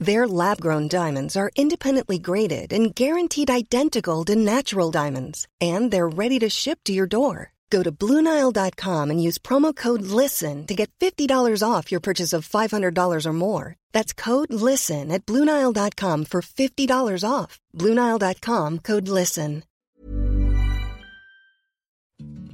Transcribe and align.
Their 0.00 0.28
lab 0.28 0.60
grown 0.60 0.86
diamonds 0.86 1.36
are 1.36 1.50
independently 1.56 2.18
graded 2.18 2.72
and 2.72 2.94
guaranteed 2.94 3.50
identical 3.50 4.24
to 4.26 4.36
natural 4.36 4.92
diamonds, 4.92 5.48
and 5.60 5.90
they're 5.90 6.08
ready 6.08 6.38
to 6.38 6.48
ship 6.48 6.78
to 6.84 6.92
your 6.92 7.08
door. 7.08 7.54
Go 7.70 7.82
to 7.82 7.90
Bluenile.com 7.90 9.10
and 9.10 9.20
use 9.22 9.38
promo 9.38 9.74
code 9.74 10.02
LISTEN 10.02 10.66
to 10.68 10.74
get 10.74 10.90
$50 11.00 11.62
off 11.68 11.90
your 11.90 12.00
purchase 12.00 12.32
of 12.32 12.48
$500 12.48 13.26
or 13.26 13.32
more. 13.32 13.76
That's 13.92 14.12
code 14.12 14.52
LISTEN 14.52 15.10
at 15.10 15.26
Bluenile.com 15.26 16.24
for 16.26 16.42
$50 16.42 17.28
off. 17.28 17.58
Bluenile.com 17.76 18.78
code 18.78 19.08
LISTEN. 19.08 19.64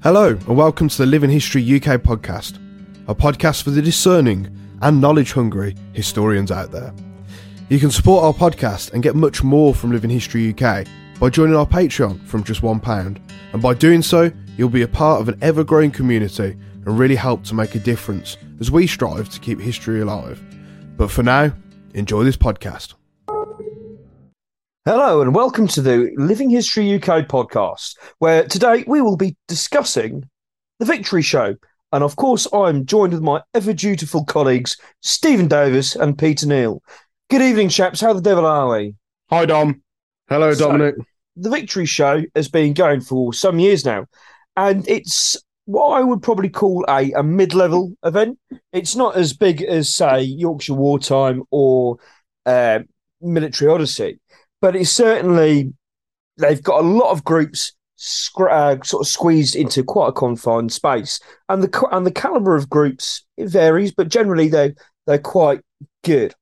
Hello, 0.02 0.28
and 0.28 0.56
welcome 0.56 0.88
to 0.88 0.98
the 0.98 1.06
Living 1.06 1.30
History 1.30 1.62
UK 1.62 2.00
podcast, 2.00 2.58
a 3.06 3.14
podcast 3.14 3.62
for 3.62 3.70
the 3.70 3.80
discerning 3.80 4.48
and 4.82 5.00
knowledge 5.00 5.32
hungry 5.32 5.74
historians 5.92 6.50
out 6.50 6.72
there. 6.72 6.92
You 7.70 7.78
can 7.78 7.90
support 7.90 8.24
our 8.24 8.34
podcast 8.34 8.92
and 8.92 9.02
get 9.02 9.16
much 9.16 9.42
more 9.42 9.74
from 9.74 9.90
Living 9.90 10.10
History 10.10 10.50
UK 10.50 10.86
by 11.18 11.30
joining 11.30 11.56
our 11.56 11.64
Patreon 11.64 12.22
from 12.26 12.44
just 12.44 12.60
£1. 12.60 13.18
And 13.54 13.62
by 13.62 13.72
doing 13.72 14.02
so, 14.02 14.30
you'll 14.58 14.68
be 14.68 14.82
a 14.82 14.88
part 14.88 15.22
of 15.22 15.30
an 15.30 15.38
ever 15.40 15.64
growing 15.64 15.90
community 15.90 16.58
and 16.84 16.98
really 16.98 17.14
help 17.14 17.42
to 17.44 17.54
make 17.54 17.74
a 17.74 17.78
difference 17.78 18.36
as 18.60 18.70
we 18.70 18.86
strive 18.86 19.30
to 19.30 19.40
keep 19.40 19.58
history 19.58 20.02
alive. 20.02 20.42
But 20.98 21.10
for 21.10 21.22
now, 21.22 21.54
enjoy 21.94 22.24
this 22.24 22.36
podcast. 22.36 22.96
Hello, 24.84 25.22
and 25.22 25.34
welcome 25.34 25.66
to 25.68 25.80
the 25.80 26.12
Living 26.18 26.50
History 26.50 26.94
UK 26.94 27.26
podcast, 27.26 27.96
where 28.18 28.46
today 28.46 28.84
we 28.86 29.00
will 29.00 29.16
be 29.16 29.36
discussing 29.48 30.28
the 30.80 30.84
Victory 30.84 31.22
Show. 31.22 31.56
And 31.92 32.02
of 32.04 32.16
course, 32.16 32.46
I'm 32.52 32.84
joined 32.84 33.12
with 33.12 33.22
my 33.22 33.40
ever 33.54 33.72
dutiful 33.72 34.24
colleagues, 34.24 34.76
Stephen 35.00 35.46
Davis 35.46 35.94
and 35.94 36.18
Peter 36.18 36.44
Neal. 36.44 36.82
Good 37.30 37.42
evening, 37.42 37.68
chaps. 37.68 38.00
How 38.00 38.12
the 38.12 38.20
devil 38.20 38.46
are 38.46 38.70
we? 38.78 38.94
Hi, 39.30 39.46
Dom. 39.46 39.82
Hello, 40.28 40.52
So- 40.52 40.68
Dominic. 40.68 40.96
The 41.36 41.50
Victory 41.50 41.86
Show 41.86 42.22
has 42.36 42.48
been 42.48 42.74
going 42.74 43.00
for 43.00 43.32
some 43.32 43.58
years 43.58 43.84
now, 43.84 44.06
and 44.56 44.88
it's 44.88 45.36
what 45.64 45.88
I 45.88 46.00
would 46.00 46.22
probably 46.22 46.48
call 46.48 46.84
a, 46.88 47.10
a 47.10 47.24
mid 47.24 47.54
level 47.54 47.92
event. 48.04 48.38
It's 48.72 48.94
not 48.94 49.16
as 49.16 49.32
big 49.32 49.60
as, 49.60 49.92
say, 49.92 50.22
Yorkshire 50.22 50.74
Wartime 50.74 51.42
or 51.50 51.96
uh, 52.46 52.80
Military 53.20 53.68
Odyssey, 53.68 54.20
but 54.60 54.76
it's 54.76 54.90
certainly, 54.90 55.72
they've 56.36 56.62
got 56.62 56.84
a 56.84 56.86
lot 56.86 57.10
of 57.10 57.24
groups 57.24 57.72
scr- 57.96 58.50
uh, 58.50 58.76
sort 58.84 59.04
of 59.04 59.08
squeezed 59.08 59.56
into 59.56 59.82
quite 59.82 60.10
a 60.10 60.12
confined 60.12 60.72
space. 60.72 61.18
And 61.48 61.64
the, 61.64 61.88
and 61.90 62.06
the 62.06 62.12
caliber 62.12 62.54
of 62.54 62.70
groups 62.70 63.24
it 63.36 63.48
varies, 63.48 63.90
but 63.92 64.08
generally 64.08 64.48
they're, 64.48 64.74
they're 65.08 65.18
quite 65.18 65.62
good. 66.04 66.32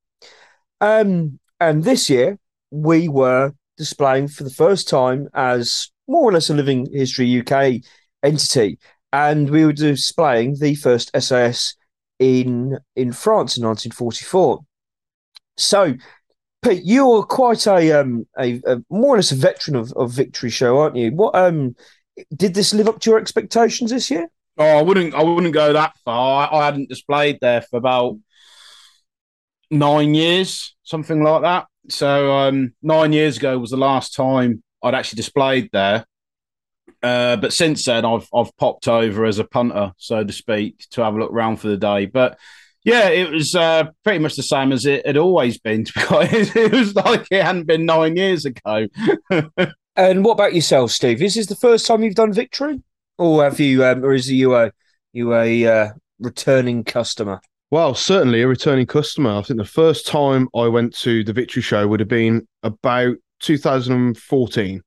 Um, 0.82 1.38
and 1.60 1.84
this 1.84 2.10
year 2.10 2.38
we 2.72 3.09
were 3.09 3.53
displaying 3.78 4.26
for 4.28 4.43
the 4.43 4.50
first 4.50 4.88
time 4.88 5.28
as 5.32 5.91
more 6.09 6.28
or 6.28 6.32
less 6.32 6.50
a 6.50 6.54
Living 6.54 6.88
History 6.93 7.41
UK 7.41 7.81
entity, 8.22 8.78
and 9.12 9.48
we 9.48 9.65
were 9.65 9.72
displaying 9.72 10.56
the 10.59 10.75
first 10.75 11.10
SAS 11.19 11.76
in 12.19 12.78
in 12.97 13.12
France 13.12 13.56
in 13.56 13.65
1944. 13.65 14.60
So, 15.56 15.94
Pete, 16.62 16.82
you're 16.84 17.22
quite 17.22 17.64
a 17.69 18.00
um 18.00 18.26
a, 18.37 18.60
a 18.66 18.82
more 18.91 19.14
or 19.14 19.19
less 19.19 19.31
a 19.31 19.37
veteran 19.37 19.76
of, 19.76 19.93
of 19.93 20.10
Victory 20.10 20.50
Show, 20.50 20.81
aren't 20.81 20.97
you? 20.97 21.12
What 21.12 21.37
um 21.37 21.76
did 22.34 22.54
this 22.54 22.75
live 22.75 22.88
up 22.88 22.99
to 23.00 23.10
your 23.10 23.20
expectations 23.20 23.93
this 23.93 24.10
year? 24.10 24.26
Oh, 24.59 24.78
I 24.78 24.82
wouldn't. 24.82 25.14
I 25.14 25.22
wouldn't 25.22 25.54
go 25.54 25.72
that 25.72 25.97
far. 26.04 26.49
I, 26.53 26.59
I 26.59 26.64
hadn't 26.64 26.88
displayed 26.88 27.38
there 27.41 27.62
for 27.62 27.76
about 27.76 28.19
nine 29.72 30.14
years, 30.14 30.76
something 30.84 31.22
like 31.22 31.42
that. 31.42 31.66
So 31.88 32.32
um, 32.32 32.74
nine 32.82 33.12
years 33.12 33.38
ago 33.38 33.58
was 33.58 33.70
the 33.70 33.76
last 33.76 34.14
time 34.14 34.62
I'd 34.82 34.94
actually 34.94 35.16
displayed 35.16 35.70
there. 35.72 36.04
Uh, 37.02 37.36
but 37.36 37.52
since 37.52 37.84
then, 37.84 38.04
I've 38.04 38.28
I've 38.32 38.56
popped 38.56 38.86
over 38.86 39.24
as 39.24 39.40
a 39.40 39.44
punter, 39.44 39.92
so 39.96 40.22
to 40.22 40.32
speak, 40.32 40.86
to 40.90 41.02
have 41.02 41.14
a 41.14 41.18
look 41.18 41.32
around 41.32 41.56
for 41.56 41.66
the 41.66 41.76
day. 41.76 42.06
But 42.06 42.38
yeah, 42.84 43.08
it 43.08 43.30
was 43.30 43.56
uh, 43.56 43.84
pretty 44.04 44.20
much 44.20 44.36
the 44.36 44.42
same 44.44 44.70
as 44.70 44.86
it 44.86 45.04
had 45.04 45.16
always 45.16 45.58
been. 45.58 45.84
It 45.96 46.72
was 46.72 46.94
like 46.94 47.26
it 47.30 47.42
hadn't 47.42 47.66
been 47.66 47.86
nine 47.86 48.16
years 48.16 48.44
ago. 48.44 48.86
And 49.94 50.24
what 50.24 50.32
about 50.32 50.54
yourself, 50.54 50.90
Steve? 50.90 51.20
Is 51.20 51.34
this 51.34 51.46
the 51.46 51.54
first 51.54 51.86
time 51.86 52.02
you've 52.02 52.14
done 52.14 52.32
Victory, 52.32 52.80
or 53.18 53.44
have 53.44 53.60
you, 53.60 53.84
um, 53.84 54.02
or 54.02 54.14
is 54.14 54.30
you 54.30 54.54
a 54.54 54.72
you 55.12 55.34
a 55.34 55.66
uh, 55.66 55.88
returning 56.18 56.82
customer? 56.82 57.42
Well, 57.72 57.94
certainly 57.94 58.42
a 58.42 58.46
returning 58.48 58.84
customer. 58.84 59.30
I 59.30 59.40
think 59.40 59.56
the 59.56 59.64
first 59.64 60.06
time 60.06 60.46
I 60.54 60.68
went 60.68 60.94
to 60.98 61.24
the 61.24 61.32
Victory 61.32 61.62
Show 61.62 61.88
would 61.88 62.00
have 62.00 62.08
been 62.08 62.46
about 62.62 63.16
2014. 63.40 64.82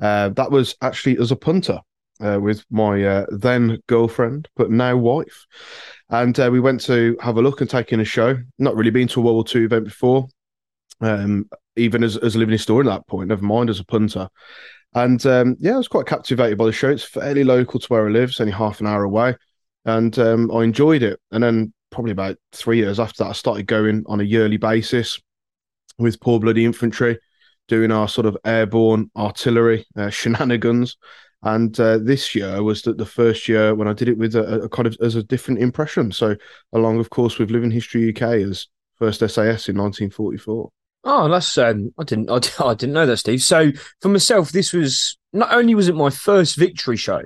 Uh, 0.00 0.28
that 0.30 0.50
was 0.50 0.74
actually 0.80 1.18
as 1.18 1.32
a 1.32 1.36
punter 1.36 1.80
uh, 2.22 2.38
with 2.40 2.64
my 2.70 3.04
uh, 3.04 3.26
then 3.28 3.78
girlfriend, 3.88 4.48
but 4.56 4.70
now 4.70 4.96
wife. 4.96 5.44
And 6.08 6.40
uh, 6.40 6.48
we 6.50 6.60
went 6.60 6.80
to 6.84 7.14
have 7.20 7.36
a 7.36 7.42
look 7.42 7.60
and 7.60 7.68
take 7.68 7.92
in 7.92 8.00
a 8.00 8.06
show. 8.06 8.38
Not 8.58 8.74
really 8.74 8.90
been 8.90 9.08
to 9.08 9.20
a 9.20 9.22
World 9.22 9.34
War 9.34 9.60
II 9.60 9.66
event 9.66 9.84
before, 9.84 10.26
um, 11.02 11.46
even 11.76 12.02
as, 12.02 12.16
as 12.16 12.36
a 12.36 12.38
living 12.38 12.52
historian 12.52 12.88
at 12.88 13.00
that 13.00 13.06
point, 13.06 13.28
never 13.28 13.44
mind 13.44 13.68
as 13.68 13.80
a 13.80 13.84
punter. 13.84 14.30
And 14.94 15.26
um, 15.26 15.56
yeah, 15.60 15.74
I 15.74 15.76
was 15.76 15.88
quite 15.88 16.06
captivated 16.06 16.56
by 16.56 16.64
the 16.64 16.72
show. 16.72 16.88
It's 16.88 17.04
fairly 17.04 17.44
local 17.44 17.80
to 17.80 17.86
where 17.88 18.06
I 18.06 18.10
live, 18.10 18.30
it's 18.30 18.40
only 18.40 18.54
half 18.54 18.80
an 18.80 18.86
hour 18.86 19.04
away. 19.04 19.36
And 19.84 20.18
um, 20.18 20.50
I 20.50 20.64
enjoyed 20.64 21.02
it. 21.02 21.20
And 21.30 21.44
then 21.44 21.74
probably 21.94 22.12
about 22.12 22.36
three 22.52 22.78
years 22.78 23.00
after 23.00 23.24
that, 23.24 23.30
I 23.30 23.32
started 23.32 23.66
going 23.66 24.04
on 24.06 24.20
a 24.20 24.24
yearly 24.24 24.56
basis 24.56 25.20
with 25.98 26.20
Poor 26.20 26.40
Bloody 26.40 26.64
Infantry, 26.64 27.18
doing 27.68 27.92
our 27.92 28.08
sort 28.08 28.26
of 28.26 28.36
airborne 28.44 29.10
artillery 29.16 29.86
uh, 29.96 30.10
shenanigans. 30.10 30.96
And 31.42 31.78
uh, 31.78 31.98
this 31.98 32.34
year 32.34 32.62
was 32.62 32.82
the, 32.82 32.94
the 32.94 33.06
first 33.06 33.48
year 33.48 33.74
when 33.74 33.86
I 33.86 33.92
did 33.92 34.08
it 34.08 34.18
with 34.18 34.34
a, 34.34 34.62
a 34.62 34.68
kind 34.68 34.86
of 34.86 34.96
as 35.02 35.14
a 35.14 35.22
different 35.22 35.60
impression. 35.60 36.10
So, 36.10 36.36
along, 36.72 36.98
of 37.00 37.10
course, 37.10 37.38
with 37.38 37.50
Living 37.50 37.70
History 37.70 38.10
UK 38.10 38.22
as 38.22 38.66
first 38.96 39.20
SAS 39.20 39.68
in 39.68 39.76
1944. 39.76 40.70
Oh, 41.04 41.28
that's 41.28 41.58
um, 41.58 41.92
I 41.98 42.04
didn't 42.04 42.30
I, 42.30 42.36
I 42.64 42.74
didn't 42.74 42.94
know 42.94 43.06
that, 43.06 43.18
Steve. 43.18 43.42
So 43.42 43.72
for 44.00 44.08
myself, 44.08 44.52
this 44.52 44.72
was 44.72 45.18
not 45.32 45.52
only 45.52 45.74
was 45.74 45.88
it 45.88 45.94
my 45.94 46.10
first 46.10 46.56
victory 46.56 46.96
show, 46.96 47.22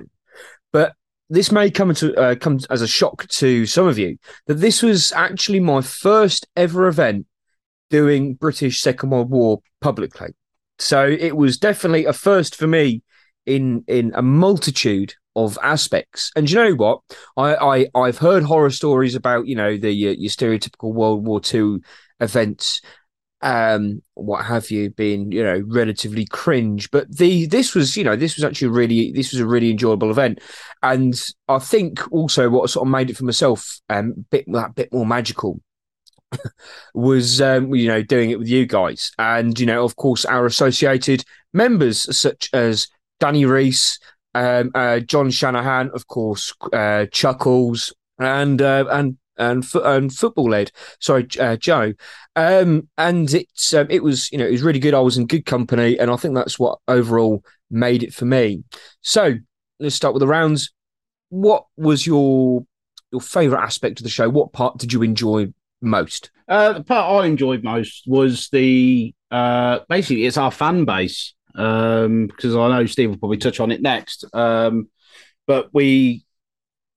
but 0.73 0.93
this 1.29 1.51
may 1.51 1.69
come 1.69 1.93
to 1.95 2.15
uh, 2.15 2.35
come 2.35 2.59
as 2.69 2.81
a 2.81 2.87
shock 2.87 3.27
to 3.27 3.65
some 3.65 3.87
of 3.87 3.97
you 3.97 4.17
that 4.47 4.55
this 4.55 4.81
was 4.81 5.11
actually 5.11 5.59
my 5.59 5.81
first 5.81 6.47
ever 6.55 6.87
event 6.87 7.25
doing 7.89 8.35
British 8.35 8.81
Second 8.81 9.09
World 9.11 9.29
War 9.29 9.59
publicly. 9.81 10.29
So 10.79 11.05
it 11.05 11.35
was 11.35 11.57
definitely 11.57 12.05
a 12.05 12.13
first 12.13 12.55
for 12.55 12.67
me 12.67 13.03
in 13.45 13.83
in 13.87 14.11
a 14.15 14.21
multitude 14.21 15.13
of 15.35 15.57
aspects. 15.61 16.31
And 16.35 16.49
you 16.49 16.57
know 16.57 16.73
what? 16.73 17.01
I, 17.37 17.55
I 17.55 17.87
I've 17.99 18.17
heard 18.17 18.43
horror 18.43 18.69
stories 18.69 19.15
about 19.15 19.47
you 19.47 19.55
know 19.55 19.77
the 19.77 20.09
uh, 20.09 20.11
your 20.11 20.29
stereotypical 20.29 20.93
World 20.93 21.25
War 21.25 21.41
II 21.53 21.79
events 22.19 22.81
um 23.41 24.01
what 24.15 24.43
have 24.43 24.69
you 24.69 24.89
been 24.89 25.31
you 25.31 25.43
know 25.43 25.63
relatively 25.67 26.25
cringe. 26.25 26.89
But 26.91 27.17
the 27.17 27.45
this 27.45 27.73
was 27.75 27.95
you 27.95 28.03
know 28.03 28.15
this 28.15 28.35
was 28.35 28.43
actually 28.43 28.69
really 28.69 29.11
this 29.11 29.31
was 29.31 29.39
a 29.39 29.45
really 29.45 29.71
enjoyable 29.71 30.11
event. 30.11 30.39
And 30.81 31.19
i 31.47 31.59
think 31.59 31.99
also 32.11 32.49
what 32.49 32.69
sort 32.69 32.87
of 32.87 32.91
made 32.91 33.09
it 33.09 33.17
for 33.17 33.25
myself 33.25 33.81
um 33.89 34.25
bit 34.31 34.45
that 34.47 34.75
bit 34.75 34.93
more 34.93 35.05
magical 35.05 35.59
was 36.93 37.41
um, 37.41 37.73
you 37.73 37.87
know 37.87 38.01
doing 38.01 38.29
it 38.29 38.39
with 38.39 38.47
you 38.47 38.65
guys, 38.65 39.11
and 39.17 39.59
you 39.59 39.65
know 39.65 39.83
of 39.83 39.95
course 39.95 40.25
our 40.25 40.45
associated 40.45 41.23
members 41.53 42.15
such 42.15 42.49
as 42.53 42.87
Danny 43.19 43.45
Reese, 43.45 43.99
um, 44.35 44.71
uh, 44.75 44.99
John 44.99 45.29
Shanahan, 45.29 45.89
of 45.93 46.07
course, 46.07 46.53
uh, 46.73 47.05
Chuckles, 47.11 47.93
and 48.19 48.61
uh, 48.61 48.85
and 48.89 49.17
and 49.39 49.65
and 49.73 50.13
football 50.13 50.49
led. 50.49 50.71
Sorry, 50.99 51.27
uh, 51.39 51.55
Joe. 51.55 51.93
Um, 52.35 52.87
and 52.97 53.33
it's 53.33 53.73
um, 53.73 53.87
it 53.89 54.03
was 54.03 54.31
you 54.31 54.37
know 54.37 54.45
it 54.45 54.51
was 54.51 54.61
really 54.61 54.79
good. 54.79 54.93
I 54.93 54.99
was 54.99 55.17
in 55.17 55.27
good 55.27 55.45
company, 55.45 55.97
and 55.97 56.11
I 56.11 56.15
think 56.17 56.35
that's 56.35 56.59
what 56.59 56.79
overall 56.87 57.43
made 57.71 58.03
it 58.03 58.13
for 58.13 58.25
me. 58.25 58.63
So 59.01 59.35
let's 59.79 59.95
start 59.95 60.13
with 60.13 60.21
the 60.21 60.27
rounds. 60.27 60.71
What 61.29 61.65
was 61.77 62.05
your 62.05 62.65
your 63.11 63.21
favorite 63.21 63.61
aspect 63.61 63.99
of 63.99 64.03
the 64.03 64.09
show? 64.09 64.29
What 64.29 64.53
part 64.53 64.77
did 64.77 64.93
you 64.93 65.01
enjoy 65.01 65.51
most? 65.81 66.31
Uh, 66.47 66.73
the 66.73 66.83
part 66.83 67.23
I 67.23 67.27
enjoyed 67.27 67.63
most 67.63 68.03
was 68.07 68.49
the 68.49 69.13
uh, 69.31 69.79
basically 69.87 70.25
it's 70.25 70.37
our 70.37 70.51
fan 70.51 70.85
base 70.85 71.33
um, 71.55 72.27
because 72.27 72.55
I 72.55 72.67
know 72.69 72.85
Steve 72.85 73.11
will 73.11 73.17
probably 73.17 73.37
touch 73.37 73.59
on 73.59 73.71
it 73.71 73.81
next. 73.81 74.25
Um, 74.33 74.89
but 75.45 75.73
we 75.73 76.25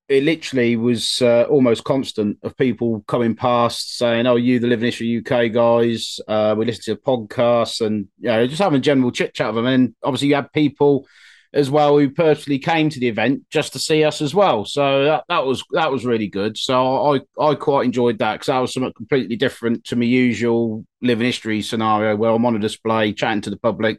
it 0.09 0.25
literally 0.25 0.77
was 0.77 1.23
uh, 1.23 1.45
almost 1.45 1.85
constant 1.85 2.39
of 2.43 2.57
people 2.57 3.05
coming 3.07 3.35
past 3.35 3.97
saying, 3.97 4.27
"Oh, 4.27 4.37
you, 4.37 4.59
the 4.59 4.67
Living 4.67 4.87
History 4.87 5.19
UK 5.19 5.53
guys, 5.53 6.21
uh, 6.29 6.55
we 6.57 6.67
listen 6.67 6.95
to 6.95 7.01
podcasts 7.01 7.85
and 7.85 8.09
you 8.19 8.29
know 8.29 8.47
just 8.47 8.63
having 8.63 8.83
general 8.83 9.11
chit 9.11 9.35
chat 9.35 9.55
with 9.55 9.65
them." 9.65 9.67
And 9.67 9.95
obviously, 10.03 10.29
you 10.29 10.35
had 10.35 10.53
people 10.53 11.07
as 11.55 11.71
well 11.71 11.99
who 11.99 12.09
personally 12.09 12.59
came 12.59 12.89
to 12.89 12.99
the 12.99 13.09
event 13.09 13.43
just 13.51 13.75
to 13.75 13.79
see 13.79 14.05
us 14.05 14.23
as 14.23 14.35
well. 14.35 14.65
So 14.65 15.05
that, 15.05 15.25
that 15.29 15.45
was 15.45 15.65
that 15.73 15.91
was 15.91 16.05
really 16.05 16.29
good. 16.29 16.57
So 16.59 17.15
I 17.15 17.21
I 17.41 17.55
quite 17.55 17.85
enjoyed 17.85 18.19
that 18.19 18.35
because 18.35 18.47
that 18.47 18.59
was 18.59 18.73
something 18.73 18.93
completely 18.97 19.37
different 19.37 19.85
to 19.85 19.97
my 19.97 20.05
usual 20.05 20.85
Living 21.01 21.27
History 21.27 21.63
scenario 21.63 22.17
where 22.17 22.31
I'm 22.31 22.47
on 22.47 22.57
a 22.57 22.59
display 22.59 23.13
chatting 23.13 23.43
to 23.43 23.51
the 23.51 23.59
public 23.59 23.99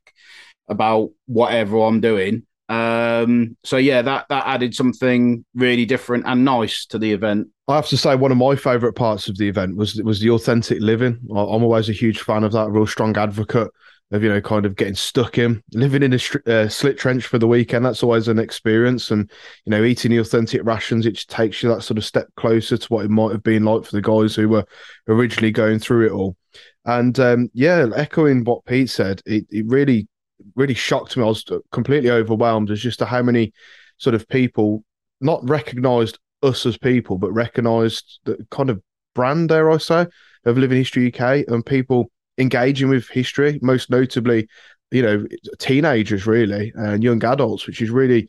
about 0.67 1.11
whatever 1.27 1.77
I'm 1.79 2.01
doing. 2.01 2.45
Um, 2.69 3.57
so 3.63 3.77
yeah, 3.77 4.01
that 4.01 4.27
that 4.29 4.47
added 4.47 4.73
something 4.73 5.43
really 5.53 5.85
different 5.85 6.25
and 6.25 6.45
nice 6.45 6.85
to 6.87 6.97
the 6.97 7.11
event. 7.11 7.49
I 7.67 7.75
have 7.75 7.87
to 7.87 7.97
say, 7.97 8.15
one 8.15 8.31
of 8.31 8.37
my 8.37 8.55
favourite 8.55 8.95
parts 8.95 9.27
of 9.27 9.37
the 9.37 9.47
event 9.47 9.75
was 9.75 10.01
was 10.03 10.19
the 10.19 10.29
authentic 10.29 10.79
living. 10.81 11.19
I'm 11.29 11.63
always 11.63 11.89
a 11.89 11.93
huge 11.93 12.21
fan 12.21 12.43
of 12.43 12.51
that. 12.53 12.69
Real 12.69 12.87
strong 12.87 13.17
advocate 13.17 13.69
of 14.11 14.23
you 14.23 14.29
know 14.29 14.41
kind 14.41 14.65
of 14.65 14.75
getting 14.75 14.95
stuck 14.95 15.37
in 15.37 15.63
living 15.73 16.03
in 16.03 16.13
a 16.13 16.19
uh, 16.51 16.69
slit 16.69 16.97
trench 16.97 17.25
for 17.25 17.39
the 17.39 17.47
weekend. 17.47 17.83
That's 17.83 18.03
always 18.03 18.27
an 18.27 18.39
experience, 18.39 19.11
and 19.11 19.29
you 19.65 19.71
know 19.71 19.83
eating 19.83 20.11
the 20.11 20.19
authentic 20.19 20.63
rations. 20.63 21.05
It 21.05 21.17
takes 21.27 21.63
you 21.63 21.69
that 21.69 21.81
sort 21.81 21.97
of 21.97 22.05
step 22.05 22.27
closer 22.37 22.77
to 22.77 22.87
what 22.87 23.05
it 23.05 23.11
might 23.11 23.31
have 23.31 23.43
been 23.43 23.65
like 23.65 23.85
for 23.85 23.91
the 23.91 24.01
guys 24.01 24.35
who 24.35 24.49
were 24.49 24.65
originally 25.07 25.51
going 25.51 25.79
through 25.79 26.07
it 26.07 26.11
all. 26.11 26.37
And 26.85 27.17
um, 27.19 27.49
yeah, 27.53 27.87
echoing 27.95 28.43
what 28.43 28.65
Pete 28.65 28.89
said, 28.89 29.21
it, 29.25 29.45
it 29.49 29.65
really 29.67 30.07
really 30.55 30.73
shocked 30.73 31.17
me. 31.17 31.23
I 31.23 31.27
was 31.27 31.45
completely 31.71 32.11
overwhelmed 32.11 32.71
as 32.71 32.81
just 32.81 32.99
to 32.99 33.05
how 33.05 33.21
many 33.21 33.53
sort 33.97 34.15
of 34.15 34.27
people 34.27 34.83
not 35.21 35.47
recognised 35.47 36.19
us 36.41 36.65
as 36.65 36.77
people, 36.77 37.17
but 37.17 37.31
recognised 37.31 38.19
the 38.25 38.45
kind 38.51 38.69
of 38.69 38.81
brand, 39.15 39.49
dare 39.49 39.71
I 39.71 39.77
say, 39.77 40.07
of 40.45 40.57
Living 40.57 40.77
History 40.77 41.13
UK 41.13 41.45
and 41.47 41.65
people 41.65 42.11
engaging 42.37 42.89
with 42.89 43.07
history, 43.09 43.59
most 43.61 43.89
notably, 43.89 44.47
you 44.91 45.01
know, 45.01 45.25
teenagers 45.59 46.27
really 46.27 46.71
and 46.75 47.03
young 47.03 47.23
adults, 47.23 47.67
which 47.67 47.81
is 47.81 47.89
really 47.89 48.27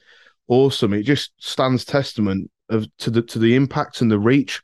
awesome. 0.49 0.93
It 0.93 1.03
just 1.03 1.33
stands 1.39 1.85
testament 1.85 2.51
of 2.69 2.87
to 2.99 3.11
the 3.11 3.23
to 3.23 3.39
the 3.39 3.55
impact 3.55 4.01
and 4.01 4.11
the 4.11 4.19
reach 4.19 4.63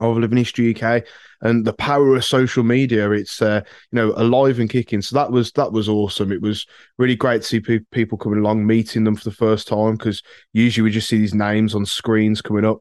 of 0.00 0.18
Living 0.18 0.38
History 0.38 0.74
UK 0.74 1.04
and 1.42 1.64
the 1.64 1.72
power 1.72 2.16
of 2.16 2.24
social 2.24 2.64
media. 2.64 3.10
It's 3.10 3.40
uh, 3.42 3.62
you 3.92 3.96
know 3.96 4.14
alive 4.16 4.58
and 4.58 4.70
kicking. 4.70 5.02
So 5.02 5.16
that 5.16 5.30
was 5.30 5.52
that 5.52 5.72
was 5.72 5.88
awesome. 5.88 6.32
It 6.32 6.42
was 6.42 6.66
really 6.98 7.16
great 7.16 7.42
to 7.42 7.48
see 7.48 7.60
pe- 7.60 7.80
people 7.90 8.18
coming 8.18 8.40
along, 8.40 8.66
meeting 8.66 9.04
them 9.04 9.16
for 9.16 9.24
the 9.24 9.36
first 9.36 9.68
time 9.68 9.96
because 9.96 10.22
usually 10.52 10.84
we 10.84 10.90
just 10.90 11.08
see 11.08 11.18
these 11.18 11.34
names 11.34 11.74
on 11.74 11.86
screens 11.86 12.42
coming 12.42 12.64
up. 12.64 12.78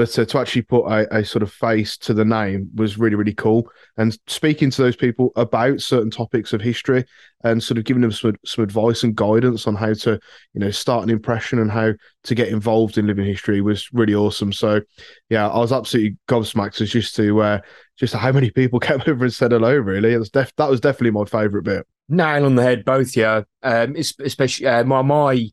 But 0.00 0.18
uh, 0.18 0.24
to 0.24 0.38
actually 0.38 0.62
put 0.62 0.86
a, 0.86 1.18
a, 1.18 1.24
sort 1.26 1.42
of 1.42 1.52
face 1.52 1.98
to 1.98 2.14
the 2.14 2.24
name 2.24 2.70
was 2.74 2.96
really, 2.96 3.16
really 3.16 3.34
cool. 3.34 3.70
And 3.98 4.18
speaking 4.28 4.70
to 4.70 4.80
those 4.80 4.96
people 4.96 5.30
about 5.36 5.82
certain 5.82 6.10
topics 6.10 6.54
of 6.54 6.62
history 6.62 7.04
and 7.44 7.62
sort 7.62 7.76
of 7.76 7.84
giving 7.84 8.00
them 8.00 8.10
some, 8.10 8.34
some 8.46 8.64
advice 8.64 9.02
and 9.02 9.14
guidance 9.14 9.66
on 9.66 9.74
how 9.74 9.92
to, 9.92 10.18
you 10.54 10.60
know, 10.60 10.70
start 10.70 11.02
an 11.02 11.10
impression 11.10 11.58
and 11.58 11.70
how 11.70 11.92
to 12.24 12.34
get 12.34 12.48
involved 12.48 12.96
in 12.96 13.08
living 13.08 13.26
history 13.26 13.60
was 13.60 13.92
really 13.92 14.14
awesome. 14.14 14.54
So, 14.54 14.80
yeah, 15.28 15.46
I 15.46 15.58
was 15.58 15.70
absolutely 15.70 16.16
gobsmacked 16.28 16.80
as 16.80 16.88
just 16.88 17.14
to 17.16 17.42
uh, 17.42 17.58
just 17.98 18.14
how 18.14 18.32
many 18.32 18.50
people 18.50 18.80
came 18.80 19.02
over 19.06 19.24
and 19.24 19.34
said 19.34 19.52
hello. 19.52 19.76
Really, 19.76 20.14
it 20.14 20.18
was 20.18 20.30
def- 20.30 20.56
that 20.56 20.70
was 20.70 20.80
definitely 20.80 21.10
my 21.10 21.26
favourite 21.26 21.64
bit. 21.64 21.86
Nail 22.08 22.46
on 22.46 22.54
the 22.54 22.62
head, 22.62 22.86
both. 22.86 23.14
Yeah, 23.14 23.42
um, 23.62 23.96
especially 23.96 24.66
uh, 24.66 24.82
my 24.82 25.02
my 25.02 25.46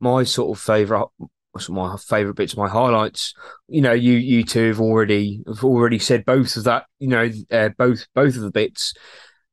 my 0.00 0.24
sort 0.24 0.58
of 0.58 0.60
favourite 0.60 1.06
of 1.54 1.70
my 1.70 1.96
favourite 1.96 2.36
bits, 2.36 2.56
my 2.56 2.68
highlights. 2.68 3.34
You 3.68 3.80
know, 3.82 3.92
you 3.92 4.14
you 4.14 4.44
two 4.44 4.68
have 4.68 4.80
already 4.80 5.42
have 5.46 5.64
already 5.64 5.98
said 5.98 6.24
both 6.24 6.56
of 6.56 6.64
that. 6.64 6.86
You 6.98 7.08
know, 7.08 7.30
uh, 7.50 7.70
both 7.76 8.06
both 8.14 8.36
of 8.36 8.42
the 8.42 8.50
bits. 8.50 8.94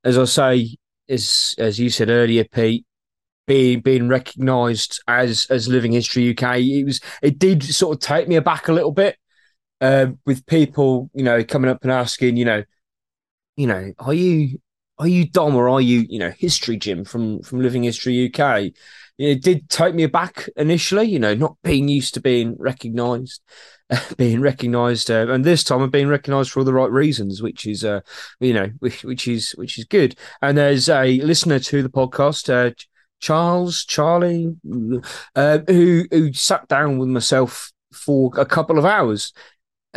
As 0.04 0.18
I 0.18 0.25
say, 0.25 0.78
as 1.10 1.56
as 1.57 1.80
you 1.80 1.90
said 1.90 2.10
earlier, 2.10 2.46
Pete, 2.46 2.86
being 3.48 3.81
being 3.81 4.07
recognised 4.07 5.01
as 5.07 5.48
as 5.50 5.68
Living 5.68 5.92
History 5.92 6.30
UK, 6.30 6.60
it 6.60 6.86
was 6.86 7.01
it 7.22 7.40
did 7.40 7.63
sort 7.63 7.98
of 7.98 8.02
take 8.02 8.28
me 8.28 8.36
aback 8.36 8.68
a 8.68 8.74
little 8.74 8.92
bit. 8.92 9.18
Uh, 9.81 10.07
with 10.25 10.45
people, 10.45 11.10
you 11.13 11.24
know, 11.24 11.42
coming 11.42 11.72
up 11.72 11.84
and 11.84 11.92
asking, 11.92 12.36
you 12.36 12.44
know, 12.44 12.62
you 13.56 13.66
know, 13.68 13.94
are 14.00 14.13
you 14.13 14.60
are 15.00 15.07
you 15.07 15.28
Dom 15.30 15.56
or 15.56 15.69
are 15.69 15.81
you, 15.81 16.06
you 16.10 16.19
know, 16.19 16.31
History 16.31 16.78
Jim 16.78 17.06
from 17.06 17.42
from 17.42 17.62
Living 17.62 17.84
History 17.84 18.31
UK? 18.34 18.72
It 19.19 19.44
did 19.44 19.69
take 19.69 19.94
me 19.94 20.04
aback 20.04 20.48
initially, 20.56 21.04
you 21.04 21.19
know, 21.19 21.36
not 21.36 21.57
being 21.62 21.89
used 21.89 22.13
to 22.13 22.21
being 22.21 22.56
recognised, 22.57 23.42
being 24.18 24.39
recognised, 24.39 25.12
uh, 25.12 25.27
and 25.30 25.44
this 25.44 25.63
time 25.63 25.81
I'm 25.81 25.89
being 25.89 26.07
recognised 26.07 26.51
for 26.51 26.62
all 26.62 26.66
the 26.66 26.74
right 26.74 26.89
reasons, 26.89 27.42
which 27.42 27.68
is, 27.68 27.83
uh, 27.83 28.00
you 28.39 28.54
know, 28.54 28.71
which, 28.80 29.04
which 29.04 29.27
is 29.27 29.51
which 29.51 29.77
is 29.77 29.83
good. 29.86 30.16
And 30.42 30.57
there's 30.57 30.88
a 30.88 31.19
listener 31.21 31.60
to 31.60 31.83
the 31.83 31.89
podcast, 31.89 32.50
uh, 32.50 32.74
Charles, 33.19 33.83
Charlie, 33.83 34.56
uh, 35.36 35.60
who 35.68 36.06
who 36.10 36.31
sat 36.31 36.69
down 36.69 36.98
with 36.98 37.10
myself 37.10 37.74
for 37.92 38.31
a 38.38 38.45
couple 38.45 38.77
of 38.77 38.86
hours 38.86 39.33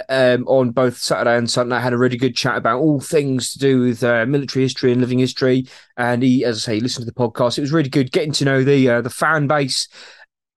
um, 0.08 0.46
on 0.46 0.70
both 0.70 0.96
Saturday 0.96 1.36
and 1.36 1.50
Sunday. 1.50 1.76
I 1.76 1.80
had 1.80 1.92
a 1.92 1.98
really 1.98 2.16
good 2.16 2.36
chat 2.36 2.56
about 2.56 2.80
all 2.80 3.00
things 3.00 3.52
to 3.52 3.58
do 3.58 3.80
with 3.80 4.02
uh, 4.02 4.24
military 4.26 4.64
history 4.64 4.92
and 4.92 5.00
living 5.00 5.18
history. 5.18 5.66
And 5.96 6.22
he, 6.22 6.44
as 6.44 6.58
I 6.58 6.60
say, 6.60 6.80
listened 6.80 7.06
to 7.06 7.12
the 7.12 7.18
podcast. 7.18 7.58
It 7.58 7.62
was 7.62 7.72
really 7.72 7.90
good 7.90 8.12
getting 8.12 8.32
to 8.32 8.44
know 8.44 8.64
the 8.64 8.88
uh, 8.88 9.00
the 9.02 9.10
fan 9.10 9.46
base, 9.46 9.88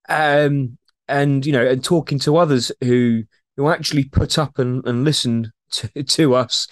um, 0.10 0.78
and 1.08 1.46
you 1.46 1.52
know, 1.52 1.66
and 1.66 1.84
talking 1.84 2.20
to 2.20 2.38
others 2.38 2.72
who 2.84 3.24
who 3.58 3.70
actually 3.70 4.06
put 4.06 4.38
up 4.38 4.60
and, 4.60 4.86
and 4.86 5.04
listened 5.04 5.52
to, 5.72 6.04
to 6.04 6.36
us, 6.36 6.68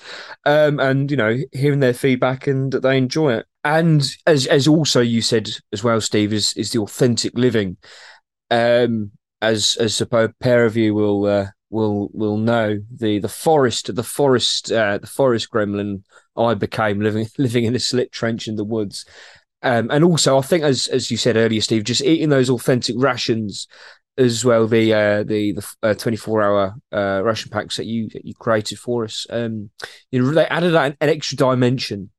um, 0.46 0.80
and 0.80 1.12
you 1.12 1.18
know, 1.18 1.38
hearing 1.52 1.80
their 1.80 1.94
feedback 1.94 2.48
and 2.48 2.72
that 2.72 2.82
they 2.82 2.98
enjoy 2.98 3.34
it. 3.34 3.46
And 3.64 4.04
as 4.26 4.46
as 4.48 4.68
also 4.68 5.02
you 5.02 5.22
said 5.22 5.50
as 5.72 5.84
well, 5.84 6.02
Steve, 6.02 6.34
is 6.34 6.54
is 6.54 6.72
the 6.72 6.80
authentic 6.80 7.34
living. 7.36 7.78
Um, 8.52 9.12
as 9.42 9.76
as 9.78 10.00
a 10.00 10.34
pair 10.40 10.66
of 10.66 10.78
you 10.78 10.94
will 10.94 11.26
uh, 11.26 11.48
will 11.74 12.10
will 12.14 12.38
know 12.38 12.80
the 12.96 13.20
the 13.20 13.28
forest 13.28 13.94
the 13.94 14.04
forest 14.04 14.72
uh, 14.72 14.98
the 15.00 15.08
forest 15.08 15.50
gremlin 15.52 16.04
I 16.38 16.54
became 16.54 17.02
living 17.02 17.28
living 17.38 17.66
in 17.66 17.76
a 17.76 17.80
slit 17.80 18.12
trench 18.12 18.48
in 18.48 18.56
the 18.56 18.64
woods. 18.64 19.06
Um, 19.62 19.90
and 19.92 20.04
also, 20.04 20.38
I 20.38 20.42
think, 20.42 20.64
as 20.64 20.88
as 20.88 21.10
you 21.10 21.18
said 21.18 21.38
earlier, 21.38 21.62
Steve, 21.62 21.84
just 21.84 22.04
eating 22.04 22.30
those 22.30 22.50
authentic 22.50 22.96
rations 22.98 23.68
as 24.18 24.44
well. 24.46 24.68
The 24.68 24.94
uh, 24.94 25.24
the 25.24 25.58
the 25.82 25.96
twenty 25.96 26.18
four 26.18 26.42
hour 26.42 26.76
uh, 26.92 27.22
ration 27.24 27.50
packs 27.50 27.78
that 27.78 27.86
you 27.86 28.10
that 28.10 28.26
you 28.26 28.34
created 28.34 28.78
for 28.78 29.06
us, 29.06 29.26
um, 29.30 29.70
you 30.12 30.22
know, 30.22 30.32
they 30.32 30.46
added 30.48 30.76
an, 30.76 30.98
an 31.00 31.10
extra 31.10 31.38
dimension 31.38 32.10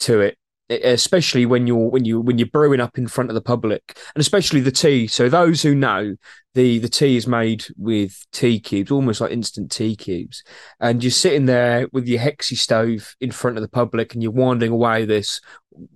to 0.00 0.20
it 0.20 0.36
especially 0.70 1.44
when 1.44 1.66
you're 1.66 1.90
when 1.90 2.04
you 2.04 2.20
when 2.20 2.38
you're 2.38 2.48
brewing 2.48 2.80
up 2.80 2.96
in 2.96 3.06
front 3.06 3.30
of 3.30 3.34
the 3.34 3.42
public 3.42 3.98
and 4.14 4.20
especially 4.20 4.60
the 4.60 4.72
tea. 4.72 5.06
So 5.06 5.28
those 5.28 5.62
who 5.62 5.74
know 5.74 6.16
the 6.54 6.78
the 6.78 6.88
tea 6.88 7.16
is 7.16 7.26
made 7.26 7.66
with 7.76 8.24
tea 8.32 8.60
cubes 8.60 8.90
almost 8.90 9.20
like 9.20 9.30
instant 9.30 9.70
tea 9.70 9.94
cubes. 9.94 10.42
And 10.80 11.02
you're 11.04 11.10
sitting 11.10 11.46
there 11.46 11.88
with 11.92 12.06
your 12.06 12.20
hexi 12.20 12.56
stove 12.56 13.14
in 13.20 13.30
front 13.30 13.58
of 13.58 13.62
the 13.62 13.68
public 13.68 14.14
and 14.14 14.22
you're 14.22 14.32
winding 14.32 14.70
away 14.70 15.04
this 15.04 15.40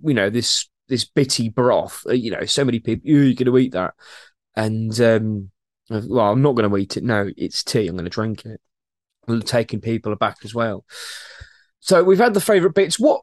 you 0.05 0.15
know 0.15 0.29
this 0.29 0.69
this 0.89 1.07
bitty 1.07 1.49
broth. 1.49 2.03
Uh, 2.07 2.13
you 2.13 2.31
know 2.31 2.45
so 2.45 2.65
many 2.65 2.79
people 2.79 3.09
you're 3.09 3.35
going 3.35 3.47
to 3.47 3.59
eat 3.59 3.73
that? 3.73 3.95
And 4.55 4.99
um 5.01 5.51
well 5.91 6.33
i'm 6.33 6.43
not 6.43 6.55
going 6.55 6.69
to 6.69 6.77
eat 6.77 6.99
it. 6.99 7.05
No 7.05 7.31
it's 7.39 7.65
tea. 7.65 7.89
I'm 7.89 7.97
going 7.97 8.05
to 8.05 8.11
drink 8.11 8.45
it. 8.45 8.61
Taking 9.47 9.81
people 9.81 10.13
aback 10.13 10.39
as 10.45 10.55
well. 10.55 10.85
So 11.81 12.03
we've 12.03 12.19
had 12.19 12.35
the 12.35 12.41
favorite 12.41 12.75
bits. 12.75 12.99
What 12.99 13.23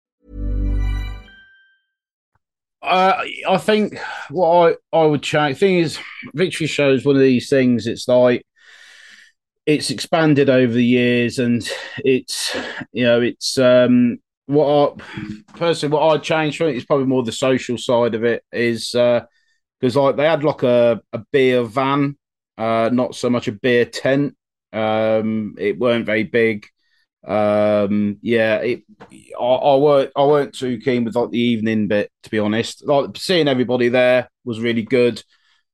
Uh, 2.81 3.23
I 3.47 3.57
think 3.57 3.99
what 4.29 4.77
I, 4.93 4.97
I 4.97 5.05
would 5.05 5.21
change 5.21 5.59
thing 5.59 5.77
is 5.79 5.99
victory 6.33 6.65
shows 6.67 7.05
one 7.05 7.15
of 7.15 7.21
these 7.21 7.47
things. 7.49 7.85
It's 7.85 8.07
like 8.07 8.43
it's 9.65 9.91
expanded 9.91 10.49
over 10.49 10.73
the 10.73 10.85
years, 10.85 11.39
and 11.39 11.67
it's 11.99 12.55
you 12.91 13.03
know 13.03 13.21
it's 13.21 13.57
um 13.57 14.17
what 14.47 14.99
I 14.99 15.53
personally 15.57 15.93
what 15.93 16.07
I'd 16.15 16.23
change 16.23 16.57
from 16.57 16.67
it 16.69 16.75
is 16.75 16.85
probably 16.85 17.05
more 17.05 17.23
the 17.23 17.31
social 17.31 17.77
side 17.77 18.15
of 18.15 18.23
it 18.23 18.43
is 18.51 18.89
because 18.91 19.95
uh, 19.95 20.01
like 20.01 20.15
they 20.15 20.25
had 20.25 20.43
like 20.43 20.63
a, 20.63 21.01
a 21.13 21.19
beer 21.31 21.63
van, 21.63 22.17
uh, 22.57 22.89
not 22.91 23.15
so 23.15 23.29
much 23.29 23.47
a 23.47 23.51
beer 23.51 23.85
tent. 23.85 24.35
Um, 24.73 25.55
it 25.59 25.77
weren't 25.77 26.05
very 26.05 26.23
big. 26.23 26.65
Um, 27.27 28.17
yeah, 28.21 28.57
it, 28.57 28.83
I, 29.39 29.43
I 29.43 29.75
weren't 29.77 30.11
I 30.15 30.25
weren't 30.25 30.55
too 30.55 30.79
keen 30.79 31.03
with 31.03 31.15
like 31.15 31.29
the 31.29 31.39
evening 31.39 31.87
bit 31.87 32.11
to 32.23 32.29
be 32.29 32.39
honest. 32.39 32.85
Like 32.85 33.15
seeing 33.17 33.47
everybody 33.47 33.89
there 33.89 34.29
was 34.43 34.59
really 34.59 34.83
good, 34.83 35.23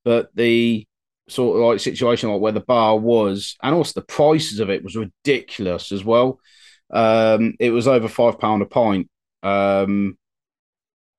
but 0.03 0.29
the 0.35 0.85
sort 1.29 1.57
of 1.57 1.63
like 1.63 1.79
situation 1.79 2.29
like 2.31 2.41
where 2.41 2.51
the 2.53 2.61
bar 2.61 2.97
was 2.97 3.57
and 3.61 3.75
also 3.75 3.99
the 3.99 4.05
prices 4.05 4.59
of 4.59 4.69
it 4.69 4.83
was 4.83 4.95
ridiculous 4.95 5.91
as 5.91 6.03
well. 6.03 6.39
Um, 6.91 7.55
it 7.59 7.71
was 7.71 7.87
over 7.87 8.07
five 8.07 8.39
pound 8.39 8.61
a 8.61 8.65
pint 8.65 9.09
um, 9.43 10.17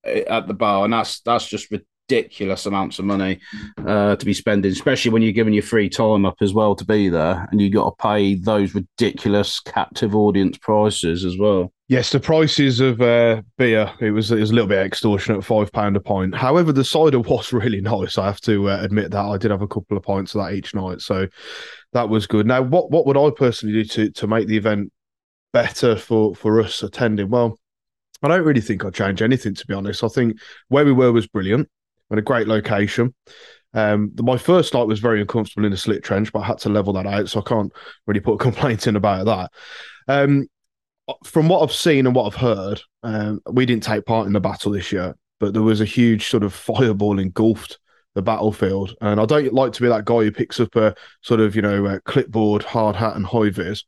at 0.04 0.46
the 0.46 0.54
bar, 0.54 0.84
and 0.84 0.92
that's 0.92 1.20
that's 1.20 1.46
just 1.46 1.70
ridiculous 2.08 2.66
amounts 2.66 2.98
of 2.98 3.04
money 3.04 3.38
uh, 3.86 4.16
to 4.16 4.24
be 4.24 4.32
spending, 4.32 4.72
especially 4.72 5.10
when 5.10 5.22
you're 5.22 5.32
giving 5.32 5.54
your 5.54 5.62
free 5.62 5.88
time 5.88 6.24
up 6.24 6.36
as 6.40 6.54
well 6.54 6.74
to 6.74 6.84
be 6.84 7.08
there, 7.08 7.46
and 7.50 7.60
you 7.60 7.70
got 7.70 7.90
to 7.90 8.02
pay 8.02 8.34
those 8.34 8.74
ridiculous 8.74 9.60
captive 9.60 10.14
audience 10.14 10.56
prices 10.58 11.24
as 11.24 11.36
well. 11.38 11.72
Yes, 11.88 12.10
the 12.10 12.20
prices 12.20 12.80
of 12.80 13.00
uh, 13.00 13.42
beer 13.56 13.90
it 14.00 14.10
was 14.10 14.30
it 14.30 14.40
was 14.40 14.50
a 14.50 14.54
little 14.54 14.68
bit 14.68 14.84
extortionate, 14.84 15.44
five 15.44 15.72
pound 15.72 15.96
a 15.96 16.00
pint. 16.00 16.34
However, 16.34 16.72
the 16.72 16.84
cider 16.84 17.20
was 17.20 17.52
really 17.52 17.80
nice. 17.80 18.18
I 18.18 18.26
have 18.26 18.40
to 18.42 18.70
uh, 18.70 18.80
admit 18.82 19.10
that 19.10 19.24
I 19.24 19.36
did 19.38 19.50
have 19.50 19.62
a 19.62 19.68
couple 19.68 19.96
of 19.96 20.02
pints 20.02 20.34
of 20.34 20.42
that 20.42 20.54
each 20.54 20.74
night, 20.74 21.00
so 21.00 21.26
that 21.92 22.08
was 22.08 22.26
good. 22.26 22.46
Now, 22.46 22.62
what 22.62 22.90
what 22.90 23.06
would 23.06 23.16
I 23.16 23.30
personally 23.30 23.82
do 23.82 23.84
to 23.84 24.10
to 24.12 24.26
make 24.26 24.48
the 24.48 24.56
event 24.56 24.92
better 25.52 25.96
for 25.96 26.34
for 26.34 26.60
us 26.60 26.82
attending? 26.82 27.30
Well, 27.30 27.58
I 28.22 28.28
don't 28.28 28.44
really 28.44 28.60
think 28.60 28.84
I'd 28.84 28.94
change 28.94 29.22
anything 29.22 29.54
to 29.54 29.66
be 29.66 29.74
honest. 29.74 30.04
I 30.04 30.08
think 30.08 30.38
where 30.68 30.84
we 30.84 30.92
were 30.92 31.12
was 31.12 31.26
brilliant 31.26 31.68
and 32.10 32.18
a 32.18 32.22
great 32.22 32.48
location. 32.48 33.14
Um, 33.74 34.12
my 34.20 34.38
first 34.38 34.74
night 34.74 34.86
was 34.86 35.00
very 35.00 35.20
uncomfortable 35.20 35.66
in 35.66 35.72
a 35.72 35.76
slit 35.76 36.02
trench, 36.02 36.32
but 36.32 36.40
I 36.40 36.46
had 36.46 36.58
to 36.58 36.68
level 36.68 36.92
that 36.94 37.06
out, 37.06 37.28
so 37.28 37.40
I 37.40 37.48
can't 37.48 37.72
really 38.06 38.20
put 38.20 38.34
a 38.34 38.38
complaint 38.44 38.86
in 38.86 38.96
about 38.96 39.26
that. 39.26 39.50
Um, 40.08 40.46
from 41.24 41.48
what 41.48 41.62
I've 41.62 41.72
seen 41.72 42.06
and 42.06 42.14
what 42.14 42.26
I've 42.26 42.40
heard, 42.40 42.80
um, 43.02 43.40
we 43.50 43.66
didn't 43.66 43.82
take 43.82 44.04
part 44.04 44.26
in 44.26 44.32
the 44.32 44.40
battle 44.40 44.72
this 44.72 44.92
year, 44.92 45.14
but 45.40 45.54
there 45.54 45.62
was 45.62 45.80
a 45.80 45.86
huge 45.86 46.28
sort 46.28 46.42
of 46.42 46.52
fireball 46.52 47.18
engulfed 47.18 47.78
the 48.14 48.22
battlefield. 48.22 48.94
And 49.00 49.20
I 49.20 49.26
don't 49.26 49.52
like 49.52 49.72
to 49.74 49.82
be 49.82 49.88
that 49.88 50.04
guy 50.04 50.24
who 50.24 50.32
picks 50.32 50.60
up 50.60 50.74
a 50.76 50.94
sort 51.22 51.40
of, 51.40 51.54
you 51.54 51.62
know, 51.62 51.98
clipboard, 52.04 52.62
hard 52.62 52.96
hat, 52.96 53.16
and 53.16 53.24
high 53.24 53.50
vis 53.50 53.84